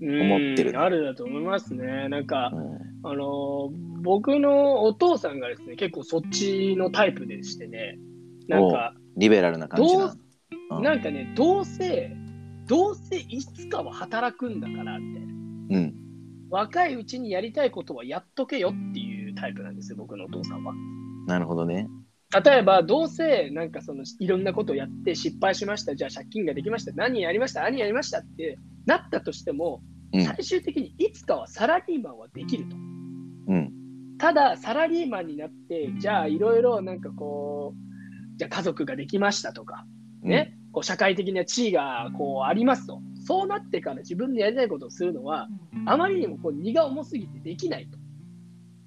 [0.00, 0.70] 思ってる。
[0.70, 2.08] うんあるだと思いますね。
[2.08, 3.06] なんかう、ん。
[3.06, 7.98] あのー僕のお父さんがですね、結構そっちのタイプでしてね、
[8.48, 10.06] なんか、リベラルな感じな。
[10.70, 10.82] どうん。
[10.82, 12.10] なんかね、どうせ、
[12.66, 15.28] どうせいつかは働くんだから、みたいな。
[15.28, 15.94] うん。
[16.48, 20.72] 若いうちにやりたいことはやっとけよっていうタイプなんですよ、僕のお父さんは。
[21.30, 21.88] なるほどね。
[22.44, 29.80] 例えば、どうせ、なんかその、いろんなことをやって失敗しました、じゃあ借金ができました、何やりました、何やりましたってなったとしても、
[30.12, 30.24] うん。
[30.24, 32.76] 最終的にいつかはサラリーマンはできると。
[32.76, 33.72] うん。
[34.18, 39.84] ただ、サラリーマンになって、じゃあいろいろなんかこう、じゃあ家族ができましたとか、
[40.22, 43.00] ね、こう社会的な地位がこうありますと。
[43.26, 45.48] そうなってから自分のやりたいことをするのは、
[45.86, 47.98] あまりにもこう荷が重すぎてできないと。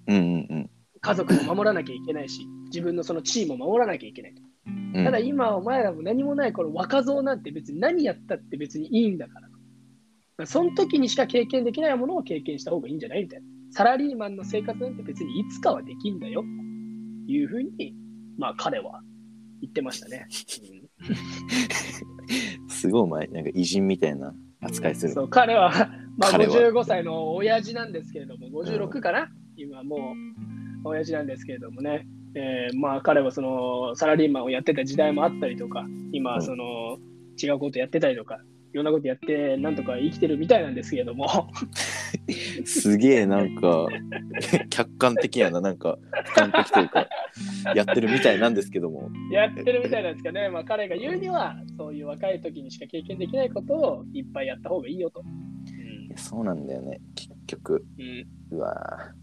[0.08, 0.70] うんうんうん。
[1.04, 4.42] 家族も守らなきゃいけないし、自分のその地位も守らなきゃいけないと。
[4.42, 4.70] う
[5.02, 9.50] んただ今、お前らも何もないこの若造なんて別に何やったって別にいいんだから。
[10.38, 13.46] まあその時にしか経験できないものを経験した方がいいんじゃないみたいな。
[13.72, 16.42] サラリーマンの生活なんて別にいつかはできんだよ。
[17.26, 17.96] というふうに、
[18.38, 19.02] まあ彼は
[19.62, 20.28] 言ってましたね。
[22.70, 25.14] すごいお前、なんか偉人みたいな扱いする。
[25.14, 25.72] そう彼は、
[26.18, 29.28] まあ、彼は55歳の親父なんですけれども、56かな、
[29.58, 36.42] 今もう親父なんですけれどもね、えーまあ彼はそのサラリーマンをやってた時代もあったりとか、今うん。
[36.42, 36.98] その
[37.42, 38.40] 違うことやってたりとか、
[38.74, 41.52] いろんなことやって、なんとか生きてるみたいなんですけれども、
[42.66, 43.88] すげえなんか
[44.70, 45.98] 客観的やな、なんか
[46.36, 47.08] 俯瞰的というか、
[47.76, 49.12] やってるみたいなんですけども。
[49.32, 55.22] やってるみたいなんですけどね、まあ彼が言うには、そういう若い時にしか経験できないことをいっぱいやった方がいいよと。
[55.22, 57.86] いやそうなんだよね、結局。
[58.00, 58.06] うん。
[58.52, 59.14] うんうわ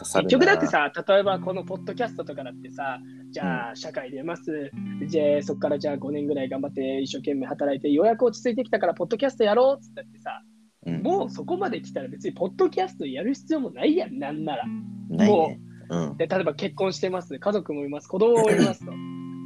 [0.00, 0.24] 結な。
[0.24, 2.98] 局だってさ、例えばこのポッドキャストとかだってさ、
[3.30, 4.70] じゃあ社会出ます、
[5.06, 10.42] じゃあそこからじゃあ5年ぐらい頑張って一生懸命働いて、ようやく落ち着いてきたからポッドキャストやろうっつったってさ、
[10.86, 14.64] うん、もうそこまで来たら別にポッドキャストやる必要もないやん、なんなら。
[15.10, 15.60] ないもね。
[15.90, 16.16] うん。
[16.16, 18.92] で例えば結婚してます、家族もいます、子供もいますと。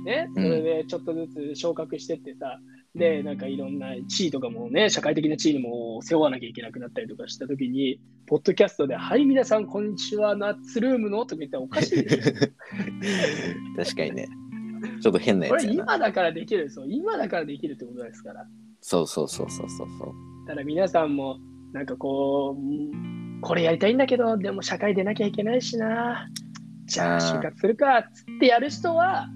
[0.04, 2.60] ね、それでちょっとずつ昇格してってさ、
[2.96, 12.08] で、なんかいろんな地位とかもね、社会的な地位にも背負わなきゃいけなくなったりとかしたときに、ポッドキャストで、はい、皆さん、こんにちは、ナッツルームのとか言ったらおかしいで。
[13.76, 14.28] 確かにね。
[15.02, 15.94] ちょっと変なこれやつやな。
[15.94, 18.46] 今だからできる、そう、今だからできるってことですから。
[18.80, 20.46] そうそうそうそうそうそう。
[20.46, 21.38] ただ皆さんも、
[21.72, 26.30] なんかこううん、これやりたいんだけど、でも社会出なきゃいけないしな。
[26.86, 29.28] じゃあ、就活するか、つってやる人は、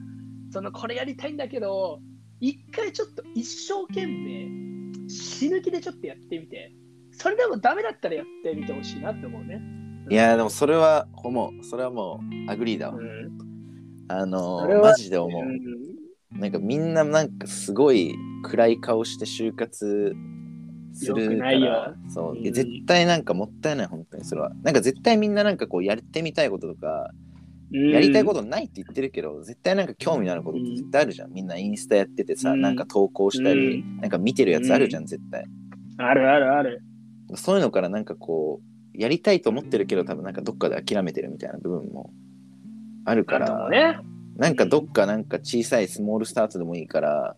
[0.50, 2.00] そのこれやりたいんだけど、
[2.40, 6.72] 一回ちょっと一生懸命、死ぬ気でちょっとやってみて、
[7.12, 9.60] それでもダメだったらやってみてほしいなって思うね。
[10.08, 11.64] いやーでもそれは思う。
[11.64, 12.96] それはもう agree だわ。
[12.96, 13.38] うん
[14.08, 15.42] あのマジで思う。
[15.42, 15.90] うん
[16.32, 18.14] なんかみんななんかすごい
[18.44, 20.14] 暗い顔して就活
[20.92, 27.10] するかよくないよらそううん絶対なんかもったいない本当にそれはなんか絶対みんななんかこうやってみたいこととか
[27.70, 31.32] やりたいことないって言ってるけど絶対なんか興味のあることって絶対あるじゃん。
[31.32, 32.60] みんなインスタやっててさうん。
[32.60, 35.44] なんか投稿したりうなんか見てるやつあるじゃん絶対。
[35.98, 36.82] あるあるある。
[37.34, 42.10] そういうのからなんかこうやりたいと思ってるけど多分なんかどっかで諦めてるみたいな部分も
[43.04, 43.98] あるからね。
[44.36, 47.36] なんかどっかなんか小さいスモールスタートでもいいから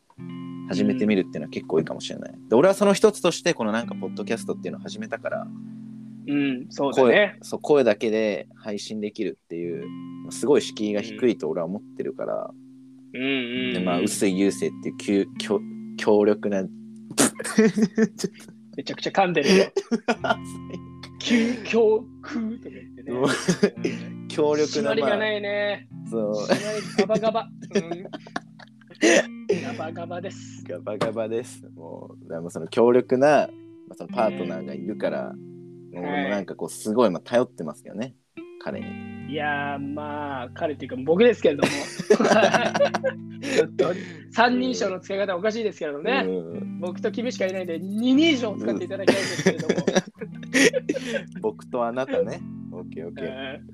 [0.69, 2.35] 始めてみるっていうのは結構いいかもしれない。
[2.49, 5.47] で俺はその一つとしてこのなんかポッドキャストっていうのを始めたから
[6.27, 7.39] うん、そうだ声,、ね。
[7.43, 9.85] そう声だけで配信できるっていう
[10.31, 12.51] すごい敷居が低いと俺は思ってるから、
[13.15, 13.25] うんう
[13.71, 13.73] ん。
[13.75, 15.61] でまあ臼井優生っていう強強
[15.97, 16.63] 強力な
[18.77, 19.65] めちゃくちゃ噛んでるよ。
[21.21, 22.05] 究極
[22.59, 23.13] とか言ってね。
[24.29, 25.89] 強力なまありがないね。
[26.11, 26.33] そう
[26.99, 27.49] ガバガバ。
[27.75, 28.07] うん
[29.03, 30.63] ガバガバです。
[30.69, 31.69] ガバガバです。
[31.75, 33.49] もう、でもその強力な、
[33.89, 35.52] まあ、そのパートナーがいるから、もう
[36.01, 38.15] 俺もなんかこう、すごいまあ頼ってますよね、
[38.63, 39.33] 彼に。
[39.33, 41.69] いやー、まあ、彼っていうか僕ですけれども。
[43.43, 43.93] ちょっと
[44.31, 46.25] 三人称の使い方おかしいですけれどね。
[46.27, 46.31] う
[46.65, 49.75] ん僕と君しかいないんで、二人称を使っていただきたいんですけれども。
[51.41, 52.41] 僕とあなたね。
[52.73, 53.27] オッケーオッケー。
[53.57, 53.73] うん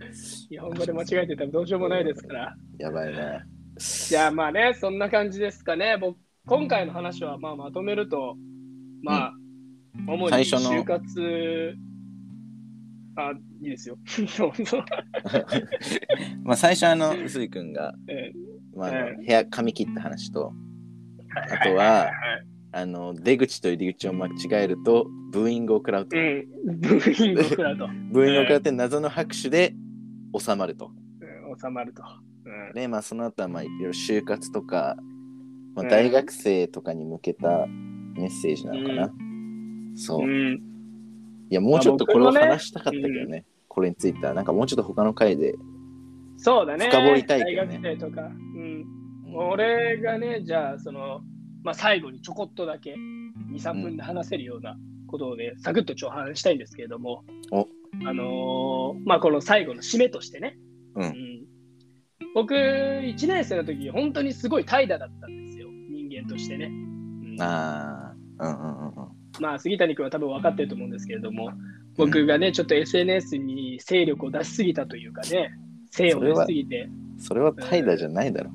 [0.49, 2.57] 日本語で間違えてたらどうしようもないですから。
[2.79, 3.45] やばいな。
[3.79, 5.97] じゃあまあね、そんな感じですかね。
[6.01, 8.37] 僕今回の話はまあまとめると、
[9.03, 9.33] まあ、
[10.07, 11.77] 主に最初の就活、
[13.19, 13.99] あ、いいですよ。
[14.07, 14.85] そうそう。
[16.45, 18.33] まあ最初あの、臼井君が、え
[18.75, 22.11] まあ、部屋髪切った話と、ーあとは、
[22.71, 26.17] あの出口と入り口を間違えるとブーイングを食らうと。
[26.17, 26.47] うん、
[26.81, 29.75] ブーイングを食らうと、うん ブーイングを食らって謎の拍手で
[30.39, 30.91] 収まると。
[31.61, 32.03] 収まると。
[32.45, 32.75] うん。
[32.75, 34.97] で、まあ、その後は、まあ、いろいろ就活とか、
[35.75, 39.13] まあ、うん大学生とかに向けたメッセージなのかな。
[39.97, 40.27] そう。
[40.27, 40.63] いうん、
[41.55, 43.45] や、もうちょっとこれを話したかったけどね。
[43.69, 45.55] これについては、なんかもうちょっと他の回で。
[46.37, 46.89] そうだね。
[46.89, 48.23] 深掘りたいけどね大学生とか。
[48.23, 48.87] うん、
[49.35, 51.21] 俺がね、じゃあ、その、
[51.63, 54.77] まあ、最後にちょこっとだけ、2、3分で話せるような
[55.07, 57.67] ことをね、サクッとちょしたいんですけれども、お
[58.07, 60.57] あのーまあ、この最後の締めとしてね、
[60.95, 61.45] うん
[62.35, 66.67] 僕、1年生の時、本当にすごい怠惰だったんですよ、人間としてね。
[66.67, 69.18] うんああ、うんうんうんうん。
[69.41, 71.51] まあ、杉谷君は多分分かってると思うんですけれども、
[71.97, 75.53] 僕がね、ちょっと SNS に勢力を出しすぎたというかね、
[75.91, 78.51] 精を出しすぎて、それは怠惰じゃないだろ。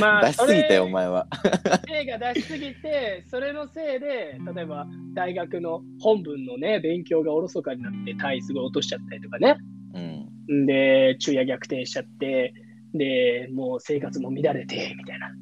[0.00, 1.28] ま 出しすぎたよ、お前は。
[1.92, 9.56] 映画出しすぎて、それのせいで、例えば大学の本文のね、勉強がおろそかになって単位すごい落としちゃったりとかね。
[10.48, 10.62] うん。
[10.62, 12.52] んで、昼夜逆転しちゃって、
[12.94, 15.26] で、もう生活も乱れて、みたいな。
[15.26, 15.32] は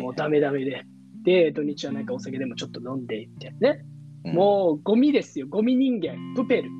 [0.00, 0.84] いもうダメダメで。
[1.24, 3.84] で、土日はなんかお酒でもちょっと飲んで、みたいなね。
[4.24, 4.34] うん。
[4.34, 6.70] もうゴミですよ、ゴミ人間、プペル。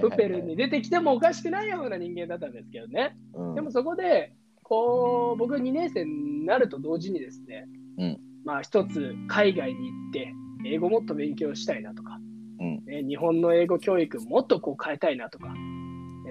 [0.00, 3.16] プペルに出てきてもおかしくないような人間だったんですけどね。
[3.34, 3.54] うん。
[3.54, 7.66] でもそこで、こう、僕2年生になると同時にですね、
[7.98, 8.18] うん。
[8.44, 10.32] まあ一つ海外に行って、
[10.66, 12.18] 英語もっと勉強したいなとか、
[12.60, 12.84] うん。
[12.84, 15.48] ね日本の英語教育もっとこう変えたいなとか、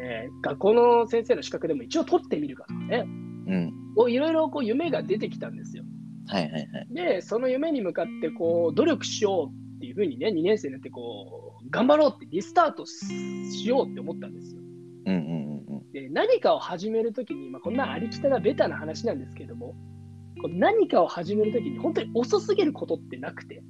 [0.01, 3.05] えー学校の先生の資格でも一応取ってみるかとかね、
[4.07, 5.83] いろいろこう夢が出てきたんですよ。
[6.27, 6.87] はいはいはい。
[6.91, 14.61] で、その夢に向かってこう努力しようっていうふうにね、2年生になってこう、頑張ろうってリスタートしようって思ったんですよ。
[15.05, 15.91] うんうんうんうん。
[15.91, 19.75] で何かを始めるときに、まあ、こんなありきたなベタな話なんですけれども、
[20.41, 23.63] こう何かを始めるときに本当に遅すぎることってなくて、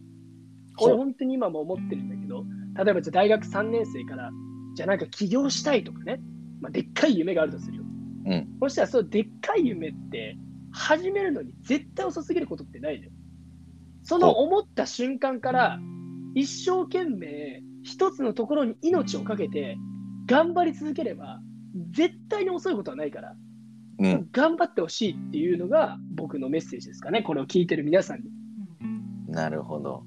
[0.78, 2.44] これ本当に今も思ってるんだけど、
[2.84, 4.32] 例えばじゃあ大学3年生から、
[4.76, 6.20] じゃあなんか起業したいとかね、
[6.62, 7.84] まあ、でっかい夢があるとするよ。
[8.30, 10.38] うんそしたらそのでっかい夢って
[10.72, 13.12] 始めるのに絶対遅すぎることってないのよ。
[14.04, 15.80] その思った瞬間から
[16.36, 19.78] 一生懸命一つのところに命をかけて
[20.26, 21.42] 頑張り続ければ
[21.92, 23.36] 絶対に遅いことはないから、
[24.00, 24.30] うん。
[24.32, 27.22] 頑張ってほしいっていうのが僕のメッセージですかね。
[27.22, 28.30] これを聞いてる皆さんに。
[29.28, 30.04] なるほど。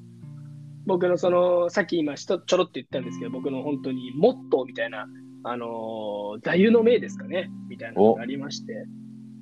[0.86, 5.06] 僕のその、さっき今ちょちょろっと言ったんですけど、僕の本当にモットーみたいな、
[5.44, 8.86] あのー座右の銘ですかね、みたいなのがありまして、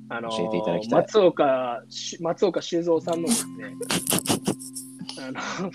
[0.09, 3.75] あのー教えていただきたい松岡し、松岡修造さんのですね、
[5.29, 5.71] あの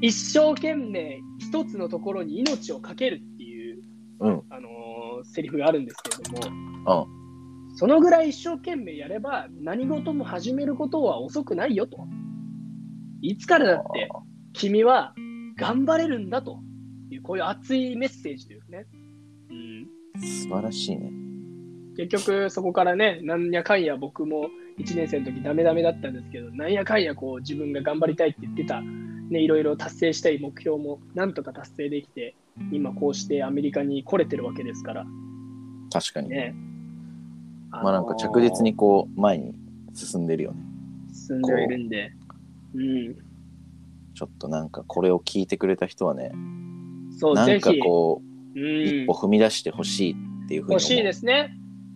[0.00, 3.82] 一生懸命一つのところに命をかけるっていう、
[4.20, 4.42] うん。
[4.50, 7.76] あのーセリフがあるんですけれども、うん。
[7.76, 12.06] そのぐらい一生懸命やれば何事も始めることは遅くないよと。
[13.22, 14.08] いつからだって
[14.52, 15.14] 君は
[15.56, 16.60] 頑張れるんだと
[17.10, 18.86] いう、こういう熱いメッセージですね。
[19.50, 19.86] うん、
[20.20, 21.10] 素晴らしいね。
[21.96, 24.48] 結局そこからね、なんやかんや僕も
[24.78, 32.34] 1年生の時ダメダメだったんですけど、なんやかんやこう自分が頑張りたいって言ってた、ね、いろいろ達成したい目標もなんとか達成できて、
[32.72, 35.06] 今こうしてアメリカに来れてるわけですから
[35.92, 36.28] 確かに。
[36.28, 36.54] ね。
[37.70, 39.54] まあなんか着実にこう前に
[39.94, 40.62] 進んでるよね。
[41.12, 42.12] 進んではいるんで、
[42.74, 43.14] うん、
[44.14, 46.32] ちょっとなんかこれを聞いてくれた人はね、
[47.24, 50.12] そう、なんかこう、うん一歩踏み出してほしい
[50.44, 50.74] っていうふうに。
[50.74, 51.50] 欲しいですね。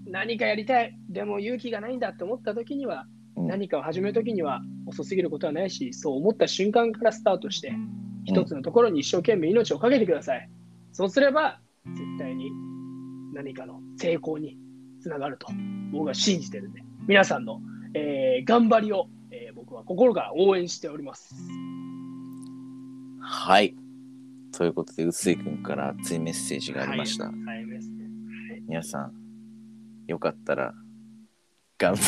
[0.07, 0.99] 何かやりたい。
[1.09, 3.07] でも勇気がないんだって思った時には、
[3.37, 7.73] うん何かを始める時には遅すぎることはないし、そう思った瞬間からスタートして、
[8.25, 10.51] 一つのところに一生懸命命をかけてください。
[10.91, 12.51] そうすれば、絶対に
[13.35, 14.59] 何かの成功に
[15.01, 15.47] つながると、
[15.93, 17.61] 僕は信じてるんで、皆さんの、
[17.95, 21.33] えー頑張りを、えー僕は心から応援しております。
[23.21, 23.77] はい。
[24.59, 27.27] ということで、臼井君から熱いメッセージがありました。
[27.27, 27.67] はい、はい
[28.67, 29.13] 皆さん、
[30.09, 30.75] よかったら、
[31.79, 32.03] 頑張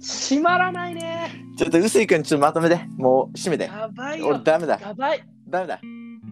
[0.00, 1.30] 閉まらないね。
[1.56, 2.80] ちょっと臼井君、ちょっとまとめて。
[2.96, 3.66] もう、締めて。
[3.66, 4.26] やばいよ。
[4.26, 4.80] 俺、ダメだ。
[4.80, 5.24] やばい。
[5.46, 5.80] ダメだ。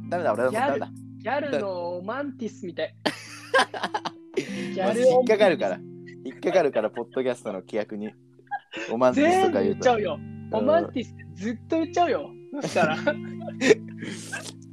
[0.09, 0.89] ダメだ、俺ダメだ。
[1.18, 2.95] ギャルのマンティスみたい。
[4.74, 5.78] ギもう引っかかるから。
[6.24, 8.11] 引っかかるから、ポッドキャストの規約に。
[8.91, 9.78] おまんティスとか言うと。
[9.78, 10.18] 言っちゃうよ。
[10.51, 12.39] オマンティスずっと言っちゃうよ。
[12.62, 12.96] そしたら。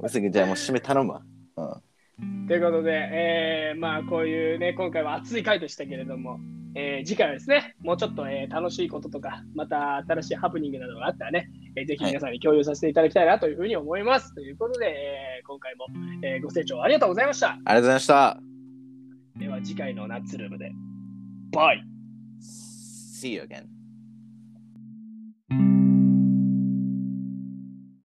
[0.00, 1.22] 臼井君、じゃあもう締め頼むわ。
[1.56, 2.46] うん。
[2.48, 6.38] ということで、えー、まあこういうね、今回は熱い回でしたけれども、
[6.74, 14.34] えー次回はですね、もうちょっと、えー楽しいこととか、また新しいハプニングなどがあったらね、えーぜひ皆さんに共有させていただきたいなというふうに思います。
[14.34, 15.86] ということで、えー今回も、
[16.22, 17.50] えーご清聴ありがとうございました。
[17.50, 18.40] ありがとうございました。
[19.38, 20.72] では次回のナッツルームで。
[21.52, 21.84] バイ
[22.40, 23.77] See you again.